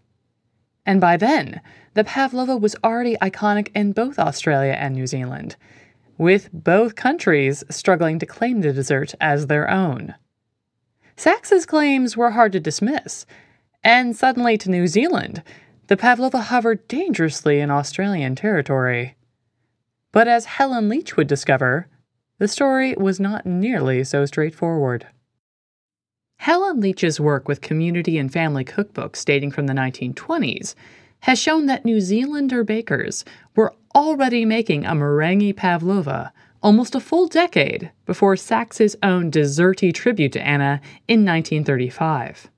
And 0.85 1.01
by 1.01 1.17
then, 1.17 1.61
the 1.95 2.05
pavlova 2.05 2.57
was 2.57 2.77
already 2.83 3.17
iconic 3.17 3.71
in 3.75 3.93
both 3.93 4.19
Australia 4.19 4.73
and 4.73 4.95
New 4.95 5.07
Zealand, 5.07 5.57
with 6.19 6.51
both 6.53 6.97
countries 6.97 7.63
struggling 7.71 8.19
to 8.19 8.27
claim 8.27 8.61
the 8.61 8.73
dessert 8.73 9.15
as 9.21 9.47
their 9.47 9.71
own. 9.71 10.15
Sachse's 11.17 11.67
claims 11.67 12.17
were 12.17 12.31
hard 12.31 12.53
to 12.53 12.61
dismiss, 12.61 13.27
and 13.85 14.17
suddenly 14.17 14.57
to 14.59 14.71
New 14.71 14.87
Zealand, 14.87 15.43
the 15.87 15.97
pavlova 15.97 16.41
hovered 16.41 16.89
dangerously 16.89 17.61
in 17.61 17.71
Australian 17.71 18.35
territory. 18.35 19.17
But 20.11 20.29
as 20.29 20.45
Helen 20.47 20.89
Leach 20.89 21.17
would 21.17 21.27
discover, 21.27 21.89
the 22.39 22.49
story 22.49 22.95
was 22.95 23.21
not 23.21 23.47
nearly 23.47 24.03
so 24.05 24.25
straightforward. 24.25 25.07
Helen 26.43 26.81
Leach's 26.81 27.21
work 27.21 27.47
with 27.47 27.61
community 27.61 28.19
and 28.19 28.33
family 28.33 28.65
cookbooks 28.65 29.25
dating 29.25 29.53
from 29.53 29.69
the 29.69 29.73
1920s 29.73 30.75
has 31.21 31.39
shown 31.39 31.67
that 31.67 31.85
New 31.85 32.01
Zealander 32.01 32.65
bakers 32.65 33.25
were 33.55 33.73
already 33.95 34.45
making 34.45 34.85
a 34.85 34.93
meringue 34.93 35.55
pavlova 35.55 36.33
almost 36.61 36.97
a 36.97 37.01
full 37.01 37.29
decade 37.29 37.93
before 38.07 38.35
Sachse's 38.35 38.97
own 39.05 39.31
desserty 39.31 39.95
tribute 39.95 40.33
to 40.33 40.45
Anna 40.45 40.81
in 41.07 41.25
1935. 41.25 42.51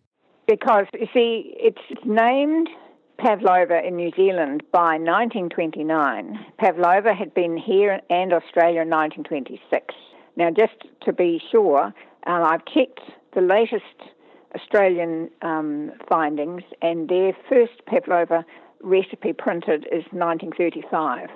Because, 0.48 0.86
you 0.94 1.06
see, 1.12 1.54
it's 1.58 2.06
named 2.06 2.70
Pavlova 3.18 3.86
in 3.86 3.96
New 3.96 4.12
Zealand 4.16 4.62
by 4.72 4.96
1929. 4.96 6.38
Pavlova 6.58 7.12
had 7.12 7.34
been 7.34 7.58
here 7.58 8.00
and 8.08 8.32
Australia 8.32 8.80
in 8.80 8.88
1926. 8.88 9.94
Now, 10.36 10.48
just 10.48 10.72
to 11.02 11.12
be 11.12 11.38
sure, 11.52 11.92
um, 12.26 12.42
I've 12.44 12.64
checked 12.64 13.00
the 13.34 13.40
latest 13.40 14.14
Australian 14.54 15.30
um, 15.42 15.92
findings, 16.08 16.62
and 16.80 17.08
their 17.08 17.36
first 17.48 17.84
pavlova 17.86 18.44
recipe 18.82 19.32
printed 19.32 19.84
is 19.86 20.04
1935. 20.12 21.28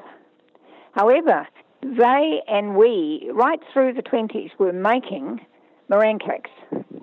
However, 0.93 1.47
they 1.83 2.43
and 2.49 2.77
we, 2.77 3.31
right 3.33 3.61
through 3.73 3.95
the 3.95 4.03
20s, 4.03 4.51
were 4.59 4.73
making 4.73 5.41
meringue 5.89 6.19
cakes 6.19 6.51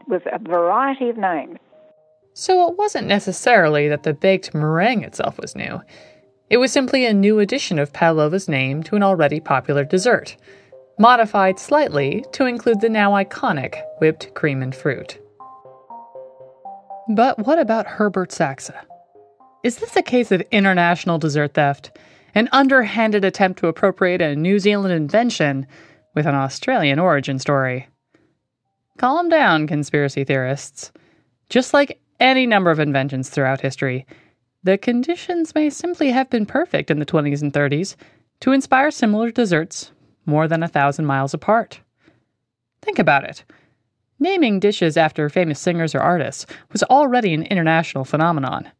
with 0.07 0.23
a 0.31 0.39
variety 0.39 1.09
of 1.09 1.17
names. 1.17 1.57
So 2.33 2.69
it 2.69 2.77
wasn't 2.77 3.07
necessarily 3.07 3.87
that 3.87 4.03
the 4.03 4.13
baked 4.13 4.53
meringue 4.53 5.03
itself 5.03 5.39
was 5.39 5.55
new. 5.55 5.81
It 6.49 6.57
was 6.57 6.71
simply 6.71 7.05
a 7.05 7.13
new 7.13 7.39
addition 7.39 7.79
of 7.79 7.93
pavlova's 7.93 8.47
name 8.47 8.83
to 8.83 8.95
an 8.95 9.03
already 9.03 9.39
popular 9.39 9.83
dessert 9.83 10.35
modified 10.97 11.59
slightly 11.59 12.23
to 12.31 12.45
include 12.45 12.81
the 12.81 12.89
now 12.89 13.11
iconic 13.11 13.81
whipped 13.99 14.33
cream 14.33 14.61
and 14.61 14.73
fruit. 14.73 15.19
But 17.09 17.45
what 17.45 17.59
about 17.59 17.87
Herbert 17.87 18.31
Sachse? 18.31 18.71
Is 19.63 19.77
this 19.77 19.95
a 19.95 20.01
case 20.01 20.31
of 20.31 20.41
international 20.51 21.17
dessert 21.17 21.53
theft? 21.53 21.97
An 22.33 22.49
underhanded 22.51 23.23
attempt 23.23 23.59
to 23.59 23.67
appropriate 23.67 24.21
a 24.21 24.35
New 24.35 24.59
Zealand 24.59 24.93
invention 24.93 25.67
with 26.13 26.25
an 26.25 26.35
Australian 26.35 26.99
origin 26.99 27.39
story? 27.39 27.87
Calm 28.97 29.29
down, 29.29 29.67
conspiracy 29.67 30.23
theorists. 30.23 30.91
Just 31.49 31.73
like 31.73 31.99
any 32.19 32.45
number 32.45 32.71
of 32.71 32.79
inventions 32.79 33.29
throughout 33.29 33.61
history, 33.61 34.05
the 34.63 34.77
conditions 34.77 35.53
may 35.53 35.69
simply 35.69 36.09
have 36.09 36.29
been 36.29 36.45
perfect 36.45 36.89
in 36.89 36.99
the 36.99 37.05
20s 37.05 37.41
and 37.41 37.53
30s 37.53 37.95
to 38.39 38.51
inspire 38.51 38.89
similar 38.91 39.31
desserts 39.31 39.91
more 40.25 40.47
than 40.47 40.63
a 40.63 40.67
thousand 40.67 41.05
miles 41.05 41.33
apart. 41.33 41.79
Think 42.81 42.99
about 42.99 43.23
it. 43.23 43.43
Naming 44.19 44.59
dishes 44.59 44.95
after 44.95 45.29
famous 45.29 45.59
singers 45.59 45.93
or 45.93 45.99
artists 45.99 46.45
was 46.71 46.83
already 46.83 47.33
an 47.33 47.43
international 47.43 48.05
phenomenon. 48.05 48.71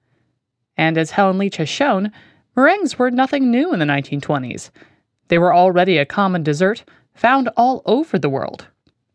And 0.78 0.98
as 0.98 1.12
Helen 1.12 1.38
Leach 1.38 1.58
has 1.58 1.70
shown, 1.70 2.12
meringues 2.56 2.98
were 2.98 3.12
nothing 3.12 3.52
new 3.52 3.74
in 3.74 3.80
the 3.80 3.86
1920s. 3.86 4.70
They 5.28 5.38
were 5.38 5.54
already 5.54 5.98
a 5.98 6.06
common 6.06 6.44
dessert 6.44 6.84
found 7.14 7.50
all 7.58 7.82
over 7.86 8.20
the 8.20 8.30
world, 8.30 8.68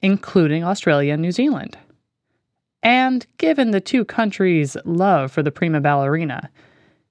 including 0.03 0.65
Australia 0.65 1.15
and 1.15 1.23
New 1.23 1.33
Zealand. 1.33 1.79
And 2.83 3.27
given 3.37 3.71
the 3.71 3.81
two 3.81 4.05
countries' 4.05 4.77
love 4.85 5.31
for 5.33 5.43
the 5.43 5.53
prima 5.53 5.81
ballerina, 5.81 6.51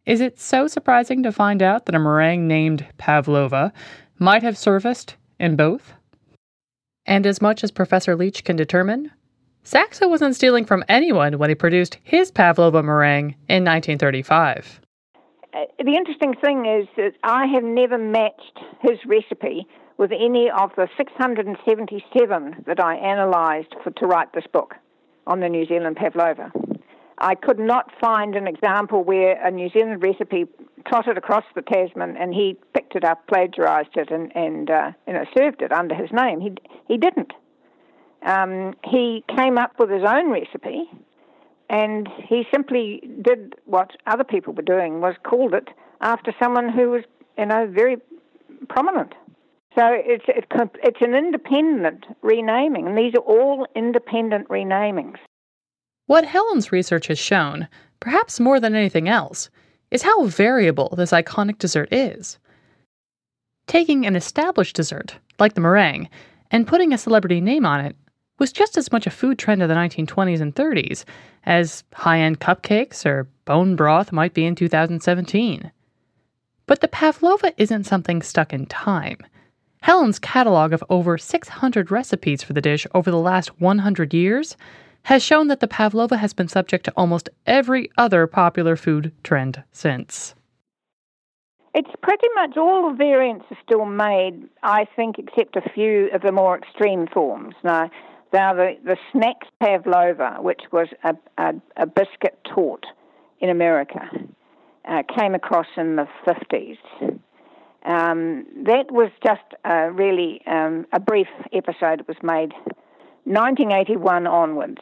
is 0.05 0.21
it 0.21 0.39
so 0.39 0.67
surprising 0.67 1.21
to 1.23 1.31
find 1.31 1.61
out 1.61 1.85
that 1.85 1.95
a 1.95 1.99
meringue 1.99 2.47
named 2.47 2.85
Pavlova 2.97 3.71
might 4.19 4.43
have 4.43 4.57
surfaced 4.57 5.15
in 5.39 5.55
both? 5.55 5.93
And 7.05 7.25
as 7.25 7.41
much 7.41 7.63
as 7.63 7.71
Professor 7.71 8.15
Leach 8.15 8.43
can 8.43 8.55
determine, 8.55 9.11
Sachse 9.63 10.01
wasn't 10.01 10.35
stealing 10.35 10.65
from 10.65 10.83
anyone 10.87 11.37
when 11.37 11.49
he 11.49 11.55
produced 11.55 11.97
his 12.03 12.31
pavlova 12.31 12.83
meringue 12.83 13.35
in 13.47 13.63
1935. 13.63 14.81
Uh, 15.53 15.65
the 15.83 15.95
interesting 15.95 16.35
thing 16.35 16.65
is 16.65 16.87
that 16.97 17.13
I 17.23 17.47
have 17.47 17.63
never 17.63 17.97
matched 17.97 18.59
his 18.81 18.99
recipe 19.05 19.65
with 19.97 20.11
any 20.11 20.49
of 20.49 20.71
the 20.75 20.87
677 20.95 22.63
that 22.67 22.79
I 22.79 22.95
analysed 22.95 23.75
for, 23.83 23.91
to 23.91 24.05
write 24.05 24.31
this 24.33 24.45
book 24.51 24.75
on 25.27 25.39
the 25.39 25.49
New 25.49 25.65
Zealand 25.65 25.97
pavlova. 25.97 26.51
I 27.17 27.35
could 27.35 27.59
not 27.59 27.91
find 27.99 28.35
an 28.35 28.47
example 28.47 29.03
where 29.03 29.45
a 29.45 29.51
New 29.51 29.69
Zealand 29.69 30.01
recipe 30.01 30.45
trotted 30.87 31.17
across 31.17 31.43
the 31.53 31.61
Tasman 31.61 32.15
and 32.15 32.33
he 32.33 32.57
it 32.95 33.03
up, 33.03 33.27
plagiarised 33.27 33.95
it, 33.95 34.11
and, 34.11 34.35
and 34.35 34.69
uh, 34.69 34.91
you 35.07 35.13
know 35.13 35.25
served 35.37 35.61
it 35.61 35.71
under 35.71 35.95
his 35.95 36.09
name. 36.11 36.39
He 36.39 36.53
he 36.87 36.97
didn't. 36.97 37.31
Um, 38.25 38.75
he 38.83 39.23
came 39.35 39.57
up 39.57 39.73
with 39.79 39.89
his 39.89 40.03
own 40.05 40.29
recipe, 40.29 40.89
and 41.69 42.09
he 42.27 42.43
simply 42.51 43.01
did 43.21 43.55
what 43.65 43.91
other 44.07 44.23
people 44.23 44.53
were 44.53 44.61
doing 44.61 44.99
was 44.99 45.15
called 45.23 45.53
it 45.53 45.69
after 46.01 46.33
someone 46.41 46.69
who 46.69 46.89
was 46.89 47.03
you 47.37 47.45
know 47.45 47.67
very 47.67 47.97
prominent. 48.67 49.13
So 49.75 49.83
it's 49.87 50.25
it's 50.27 51.01
an 51.01 51.13
independent 51.15 52.05
renaming, 52.21 52.87
and 52.87 52.97
these 52.97 53.13
are 53.15 53.21
all 53.21 53.67
independent 53.75 54.49
renamings. 54.49 55.17
What 56.07 56.25
Helen's 56.25 56.71
research 56.71 57.07
has 57.07 57.19
shown, 57.19 57.67
perhaps 57.99 58.39
more 58.39 58.59
than 58.59 58.73
anything 58.73 59.07
else, 59.07 59.49
is 59.91 60.01
how 60.01 60.25
variable 60.25 60.93
this 60.97 61.11
iconic 61.11 61.59
dessert 61.59 61.89
is. 61.91 62.39
Taking 63.69 64.07
an 64.07 64.15
established 64.15 64.75
dessert, 64.75 65.19
like 65.37 65.53
the 65.53 65.61
meringue, 65.61 66.09
and 66.49 66.65
putting 66.65 66.91
a 66.91 66.97
celebrity 66.97 67.39
name 67.39 67.67
on 67.67 67.85
it 67.85 67.95
was 68.39 68.51
just 68.51 68.77
as 68.77 68.91
much 68.91 69.05
a 69.05 69.11
food 69.11 69.37
trend 69.37 69.61
of 69.61 69.69
the 69.69 69.75
1920s 69.75 70.41
and 70.41 70.55
30s 70.55 71.05
as 71.45 71.83
high 71.93 72.17
end 72.17 72.39
cupcakes 72.39 73.05
or 73.05 73.27
bone 73.45 73.75
broth 73.75 74.11
might 74.11 74.33
be 74.33 74.43
in 74.43 74.55
2017. 74.55 75.71
But 76.65 76.81
the 76.81 76.87
pavlova 76.87 77.53
isn't 77.61 77.83
something 77.83 78.23
stuck 78.23 78.53
in 78.53 78.65
time. 78.65 79.19
Helen's 79.83 80.17
catalog 80.17 80.73
of 80.73 80.83
over 80.89 81.19
600 81.19 81.91
recipes 81.91 82.41
for 82.41 82.53
the 82.53 82.61
dish 82.61 82.87
over 82.95 83.11
the 83.11 83.17
last 83.17 83.61
100 83.61 84.15
years 84.15 84.57
has 85.03 85.21
shown 85.21 85.45
that 85.45 85.59
the 85.59 85.67
pavlova 85.67 86.17
has 86.17 86.33
been 86.33 86.47
subject 86.47 86.85
to 86.85 86.93
almost 86.97 87.29
every 87.45 87.91
other 87.99 88.25
popular 88.25 88.75
food 88.75 89.11
trend 89.21 89.61
since. 89.71 90.33
It's 91.73 91.89
pretty 92.01 92.27
much 92.35 92.57
all 92.57 92.89
the 92.89 92.95
variants 92.95 93.45
are 93.51 93.57
still 93.63 93.85
made, 93.85 94.49
I 94.63 94.85
think, 94.95 95.17
except 95.19 95.55
a 95.55 95.61
few 95.73 96.09
of 96.13 96.21
the 96.21 96.31
more 96.31 96.57
extreme 96.57 97.07
forms. 97.07 97.53
Now, 97.63 97.91
now 98.33 98.53
the, 98.53 98.75
the 98.83 98.97
snacks 99.11 99.47
pavlova, 99.61 100.37
which 100.39 100.61
was 100.71 100.87
a, 101.03 101.15
a, 101.37 101.53
a 101.77 101.85
biscuit 101.85 102.37
torte 102.43 102.85
in 103.39 103.49
America, 103.49 104.09
uh, 104.87 105.03
came 105.15 105.35
across 105.35 105.67
in 105.77 105.95
the 105.95 106.07
50s. 106.25 106.77
Um, 107.85 108.45
that 108.65 108.91
was 108.91 109.11
just 109.23 109.41
really 109.93 110.41
um, 110.47 110.85
a 110.91 110.99
brief 110.99 111.27
episode. 111.53 112.01
It 112.01 112.07
was 112.07 112.17
made 112.23 112.51
1981 113.25 114.25
onwards. 114.25 114.79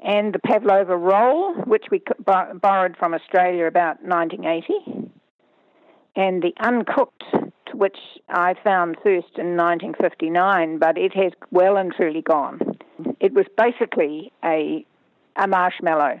And 0.00 0.32
the 0.32 0.38
pavlova 0.38 0.96
roll, 0.96 1.54
which 1.64 1.86
we 1.90 2.00
borrowed 2.24 2.96
from 2.96 3.14
Australia 3.14 3.66
about 3.66 4.00
1980. 4.04 5.10
And 6.18 6.42
the 6.42 6.52
uncooked, 6.58 7.22
which 7.72 7.96
I 8.28 8.54
found 8.64 8.96
first 8.96 9.38
in 9.38 9.56
1959, 9.56 10.78
but 10.78 10.98
it 10.98 11.14
has 11.14 11.32
well 11.52 11.76
and 11.76 11.92
truly 11.92 12.22
gone. 12.22 12.76
It 13.20 13.32
was 13.32 13.46
basically 13.56 14.32
a, 14.44 14.84
a 15.36 15.46
marshmallow. 15.46 16.20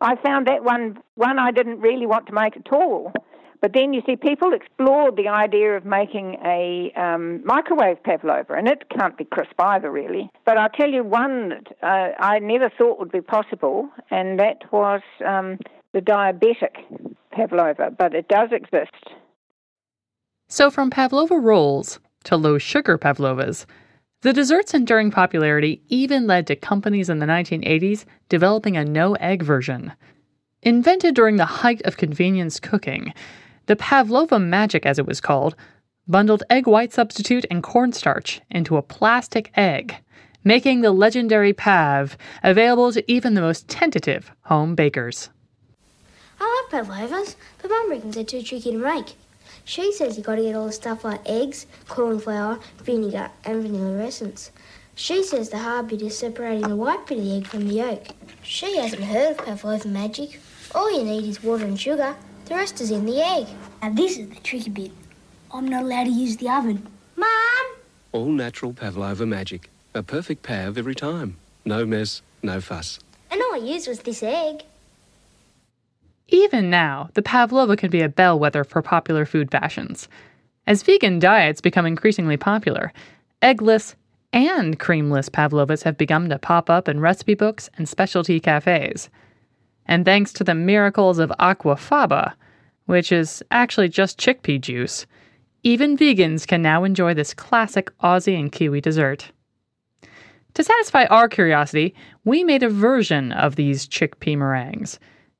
I 0.00 0.16
found 0.16 0.48
that 0.48 0.64
one 0.64 0.98
one 1.14 1.38
I 1.38 1.52
didn't 1.52 1.80
really 1.80 2.06
want 2.06 2.26
to 2.26 2.32
make 2.32 2.56
at 2.56 2.72
all. 2.72 3.12
But 3.60 3.72
then 3.74 3.92
you 3.92 4.02
see, 4.06 4.16
people 4.16 4.52
explored 4.52 5.16
the 5.16 5.28
idea 5.28 5.76
of 5.76 5.84
making 5.84 6.36
a 6.44 6.92
um, 6.96 7.44
microwave 7.44 8.02
pavlova, 8.02 8.54
and 8.54 8.68
it 8.68 8.88
can't 8.90 9.16
be 9.16 9.24
crisp 9.24 9.54
either, 9.58 9.90
really. 9.90 10.30
But 10.44 10.58
I'll 10.58 10.68
tell 10.68 10.90
you 10.90 11.02
one 11.02 11.50
that 11.50 11.66
uh, 11.82 12.10
I 12.18 12.38
never 12.40 12.70
thought 12.76 12.98
would 12.98 13.12
be 13.12 13.20
possible, 13.20 13.88
and 14.10 14.38
that 14.38 14.62
was 14.72 15.00
um, 15.24 15.58
the 15.92 16.00
diabetic 16.00 16.76
pavlova, 17.32 17.90
but 17.96 18.14
it 18.14 18.28
does 18.28 18.50
exist. 18.52 18.94
So, 20.50 20.70
from 20.70 20.88
pavlova 20.88 21.38
rolls 21.38 22.00
to 22.24 22.36
low 22.38 22.56
sugar 22.56 22.96
pavlovas, 22.96 23.66
the 24.22 24.32
dessert's 24.32 24.72
enduring 24.72 25.10
popularity 25.10 25.82
even 25.88 26.26
led 26.26 26.46
to 26.46 26.56
companies 26.56 27.10
in 27.10 27.18
the 27.18 27.26
1980s 27.26 28.06
developing 28.30 28.74
a 28.74 28.84
no 28.84 29.12
egg 29.16 29.42
version. 29.42 29.92
Invented 30.62 31.14
during 31.14 31.36
the 31.36 31.44
height 31.44 31.82
of 31.82 31.98
convenience 31.98 32.58
cooking, 32.58 33.12
the 33.66 33.76
pavlova 33.76 34.38
magic, 34.38 34.86
as 34.86 34.98
it 34.98 35.06
was 35.06 35.20
called, 35.20 35.54
bundled 36.08 36.42
egg 36.48 36.66
white 36.66 36.94
substitute 36.94 37.44
and 37.50 37.62
cornstarch 37.62 38.40
into 38.50 38.78
a 38.78 38.82
plastic 38.82 39.50
egg, 39.54 39.96
making 40.42 40.80
the 40.80 40.92
legendary 40.92 41.52
pav 41.52 42.16
available 42.42 42.90
to 42.92 43.12
even 43.12 43.34
the 43.34 43.42
most 43.42 43.68
tentative 43.68 44.32
home 44.44 44.74
bakers. 44.74 45.28
I 46.40 46.64
like 46.72 46.86
pavlovas, 46.86 47.36
but 47.60 47.70
Mum 47.70 47.90
reckons 47.90 48.14
they're 48.14 48.24
too 48.24 48.42
tricky 48.42 48.72
to 48.72 48.78
make. 48.78 49.14
She 49.68 49.92
says 49.92 50.16
you 50.16 50.22
gotta 50.22 50.40
get 50.40 50.54
all 50.54 50.64
the 50.64 50.72
stuff 50.72 51.04
like 51.04 51.20
eggs, 51.26 51.66
corn 51.88 52.18
flour, 52.18 52.58
vinegar, 52.84 53.30
and 53.44 53.60
vanilla 53.60 54.02
essence. 54.02 54.50
She 54.94 55.22
says 55.22 55.50
the 55.50 55.58
hard 55.58 55.88
bit 55.88 56.00
is 56.00 56.16
separating 56.16 56.66
the 56.66 56.74
white 56.74 57.06
bit 57.06 57.18
of 57.18 57.24
the 57.24 57.36
egg 57.36 57.46
from 57.46 57.68
the 57.68 57.74
yolk. 57.74 58.06
She 58.42 58.78
hasn't 58.78 59.04
heard 59.04 59.32
of 59.32 59.44
pavlova 59.44 59.86
magic. 59.86 60.40
All 60.74 60.90
you 60.90 61.04
need 61.04 61.28
is 61.28 61.42
water 61.42 61.66
and 61.66 61.78
sugar. 61.78 62.16
The 62.46 62.54
rest 62.54 62.80
is 62.80 62.90
in 62.90 63.04
the 63.04 63.20
egg. 63.20 63.46
And 63.82 63.94
this 63.94 64.16
is 64.16 64.30
the 64.30 64.36
tricky 64.36 64.70
bit. 64.70 64.90
I'm 65.52 65.68
not 65.68 65.82
allowed 65.82 66.04
to 66.04 66.12
use 66.12 66.38
the 66.38 66.48
oven. 66.48 66.86
Mom! 67.16 67.66
All 68.12 68.30
natural 68.30 68.72
pavlova 68.72 69.26
magic. 69.26 69.68
A 69.92 70.02
perfect 70.02 70.42
pav 70.42 70.78
every 70.78 70.94
time. 70.94 71.36
No 71.66 71.84
mess, 71.84 72.22
no 72.42 72.62
fuss. 72.62 73.00
And 73.30 73.42
all 73.42 73.56
I 73.56 73.58
used 73.58 73.86
was 73.86 73.98
this 73.98 74.22
egg. 74.22 74.62
Even 76.28 76.70
now, 76.70 77.10
the 77.14 77.22
pavlova 77.22 77.76
can 77.76 77.90
be 77.90 78.02
a 78.02 78.08
bellwether 78.08 78.64
for 78.64 78.82
popular 78.82 79.24
food 79.24 79.50
fashions. 79.50 80.08
As 80.66 80.82
vegan 80.82 81.18
diets 81.18 81.60
become 81.60 81.86
increasingly 81.86 82.36
popular, 82.36 82.92
eggless 83.42 83.94
and 84.32 84.78
creamless 84.78 85.32
pavlovas 85.32 85.82
have 85.84 85.96
begun 85.96 86.28
to 86.28 86.38
pop 86.38 86.68
up 86.68 86.88
in 86.88 87.00
recipe 87.00 87.34
books 87.34 87.70
and 87.78 87.88
specialty 87.88 88.38
cafes 88.40 89.08
and 89.88 90.04
thanks 90.04 90.32
to 90.34 90.44
the 90.44 90.54
miracles 90.54 91.18
of 91.18 91.32
aquafaba, 91.40 92.34
which 92.84 93.10
is 93.10 93.42
actually 93.50 93.88
just 93.88 94.20
chickpea 94.20 94.60
juice, 94.60 95.06
even 95.62 95.96
vegans 95.96 96.46
can 96.46 96.62
now 96.62 96.84
enjoy 96.84 97.14
this 97.14 97.34
classic 97.34 97.90
Aussie 97.98 98.38
and 98.38 98.52
Kiwi 98.52 98.80
dessert. 98.80 99.32
To 100.54 100.62
satisfy 100.62 101.04
our 101.06 101.28
curiosity, 101.28 101.94
we 102.24 102.44
made 102.44 102.62
a 102.62 102.68
version 102.68 103.32
of 103.32 103.56
these 103.56 103.88
chickpea 103.88 104.36
meringues, 104.36 104.98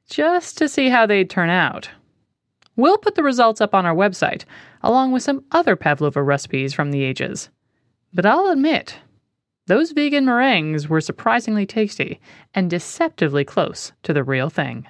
just 0.09 0.59
to 0.59 0.69
see 0.69 0.89
how 0.89 1.07
they'd 1.07 1.31
turn 1.31 1.51
out. 1.51 1.91
We'll 2.77 2.99
put 2.99 3.15
the 3.15 3.23
results 3.23 3.61
up 3.61 3.75
on 3.75 3.87
our 3.87 3.95
website, 3.95 4.45
along 4.83 5.13
with 5.13 5.23
some 5.23 5.45
other 5.53 5.77
pavlova 5.77 6.23
recipes 6.23 6.73
from 6.73 6.91
the 6.91 7.03
ages. 7.03 7.51
But 8.15 8.25
I'll 8.25 8.49
admit, 8.49 8.97
those 9.67 9.93
vegan 9.93 10.25
meringues 10.25 10.89
were 10.89 11.01
surprisingly 11.01 11.67
tasty 11.67 12.21
and 12.55 12.71
deceptively 12.71 13.45
close 13.45 13.93
to 14.05 14.13
the 14.13 14.25
real 14.25 14.49
thing. 14.49 14.87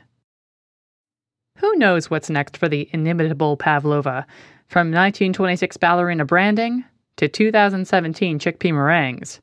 Who 1.57 1.75
knows 1.75 2.09
what's 2.09 2.31
next 2.31 2.57
for 2.57 2.69
the 2.69 2.89
inimitable 2.93 3.57
Pavlova, 3.57 4.25
from 4.69 4.89
1926 4.89 5.77
ballerina 5.79 6.25
branding 6.25 6.85
to 7.17 7.27
2017 7.27 8.39
chickpea 8.39 8.73
meringues? 8.73 9.41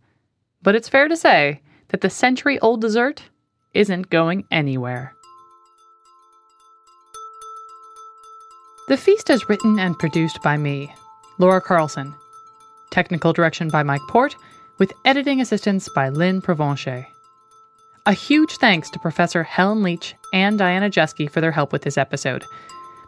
But 0.61 0.75
it's 0.75 0.87
fair 0.87 1.09
to 1.09 1.17
say 1.17 1.61
that 1.89 1.99
the 1.99 2.09
century 2.09 2.57
old 2.59 2.79
dessert 2.79 3.23
isn't 3.73 4.09
going 4.09 4.45
anywhere. 4.51 5.13
The 8.87 8.97
Feast 8.97 9.31
is 9.31 9.49
written 9.49 9.79
and 9.79 9.97
produced 9.97 10.43
by 10.43 10.57
me, 10.57 10.93
Laura 11.39 11.59
Carlson. 11.59 12.13
Technical 12.91 13.33
direction 13.33 13.67
by 13.67 13.81
Mike 13.81 14.03
Portt 14.07 14.35
with 14.77 14.93
editing 15.05 15.41
assistance 15.41 15.89
by 15.89 16.09
Lynne 16.09 16.39
Provencher. 16.39 17.07
A 18.05 18.13
huge 18.13 18.57
thanks 18.57 18.91
to 18.91 18.99
Professor 18.99 19.41
Helen 19.41 19.81
Leach 19.81 20.13
and 20.33 20.59
Diana 20.59 20.91
Jeske 20.91 21.31
for 21.31 21.41
their 21.41 21.51
help 21.51 21.73
with 21.73 21.81
this 21.81 21.97
episode. 21.97 22.45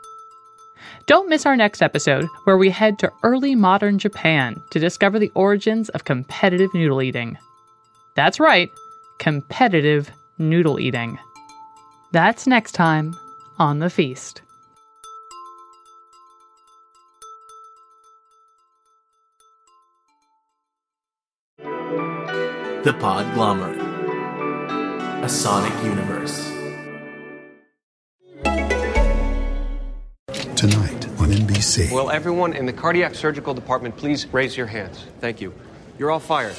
Don't 1.05 1.29
miss 1.29 1.45
our 1.45 1.55
next 1.55 1.81
episode, 1.81 2.27
where 2.45 2.57
we 2.57 2.69
head 2.69 2.97
to 2.99 3.11
early 3.23 3.55
modern 3.55 3.99
Japan 3.99 4.61
to 4.69 4.79
discover 4.79 5.19
the 5.19 5.31
origins 5.35 5.89
of 5.89 6.05
competitive 6.05 6.73
noodle 6.73 7.01
eating. 7.01 7.37
That's 8.15 8.39
right, 8.39 8.71
competitive 9.19 10.11
noodle 10.37 10.79
eating. 10.79 11.19
That's 12.11 12.47
next 12.47 12.73
time 12.73 13.15
on 13.59 13.79
The 13.79 13.89
Feast. 13.89 14.42
The 22.83 22.91
Podglomerate. 22.91 23.79
A 25.23 25.29
Sonic 25.29 25.73
Universe. 25.83 26.49
Tonight 30.55 31.07
on 31.19 31.29
NBC. 31.31 31.91
Will 31.93 32.11
everyone 32.11 32.53
in 32.53 32.65
the 32.65 32.73
cardiac 32.73 33.15
surgical 33.15 33.53
department 33.53 33.95
please 33.95 34.27
raise 34.33 34.57
your 34.57 34.67
hands? 34.67 35.05
Thank 35.21 35.39
you. 35.41 35.53
You're 35.97 36.11
all 36.11 36.19
fired. 36.19 36.55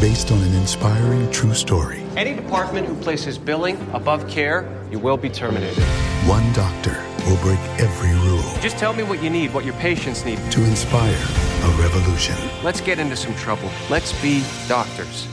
Based 0.00 0.30
on 0.30 0.42
an 0.42 0.54
inspiring 0.54 1.30
true 1.30 1.54
story. 1.54 2.02
Any 2.16 2.34
department 2.34 2.86
who 2.86 2.94
places 2.96 3.38
billing 3.38 3.76
above 3.94 4.28
care, 4.28 4.68
you 4.90 4.98
will 4.98 5.16
be 5.16 5.30
terminated. 5.30 5.82
One 6.26 6.52
doctor 6.52 7.02
will 7.26 7.38
break 7.38 7.58
every 7.80 8.10
rule 8.28 8.42
Just 8.60 8.76
tell 8.78 8.92
me 8.92 9.04
what 9.04 9.22
you 9.22 9.30
need, 9.30 9.54
what 9.54 9.64
your 9.64 9.74
patients 9.74 10.24
need. 10.24 10.38
to 10.50 10.64
inspire 10.64 11.14
a 11.14 11.68
revolution. 11.80 12.36
Let's 12.62 12.80
get 12.80 12.98
into 12.98 13.16
some 13.16 13.34
trouble. 13.36 13.70
Let's 13.88 14.12
be 14.20 14.42
doctors. 14.68 15.28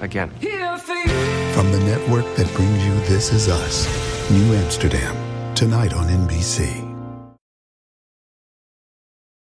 Again. 0.00 0.30
From 1.54 1.72
the 1.72 1.80
network 1.84 2.24
that 2.36 2.50
brings 2.54 2.84
you 2.84 2.94
This 3.08 3.32
Is 3.32 3.48
Us, 3.48 3.86
New 4.30 4.54
Amsterdam, 4.54 5.14
tonight 5.54 5.92
on 5.92 6.06
NBC. 6.06 6.89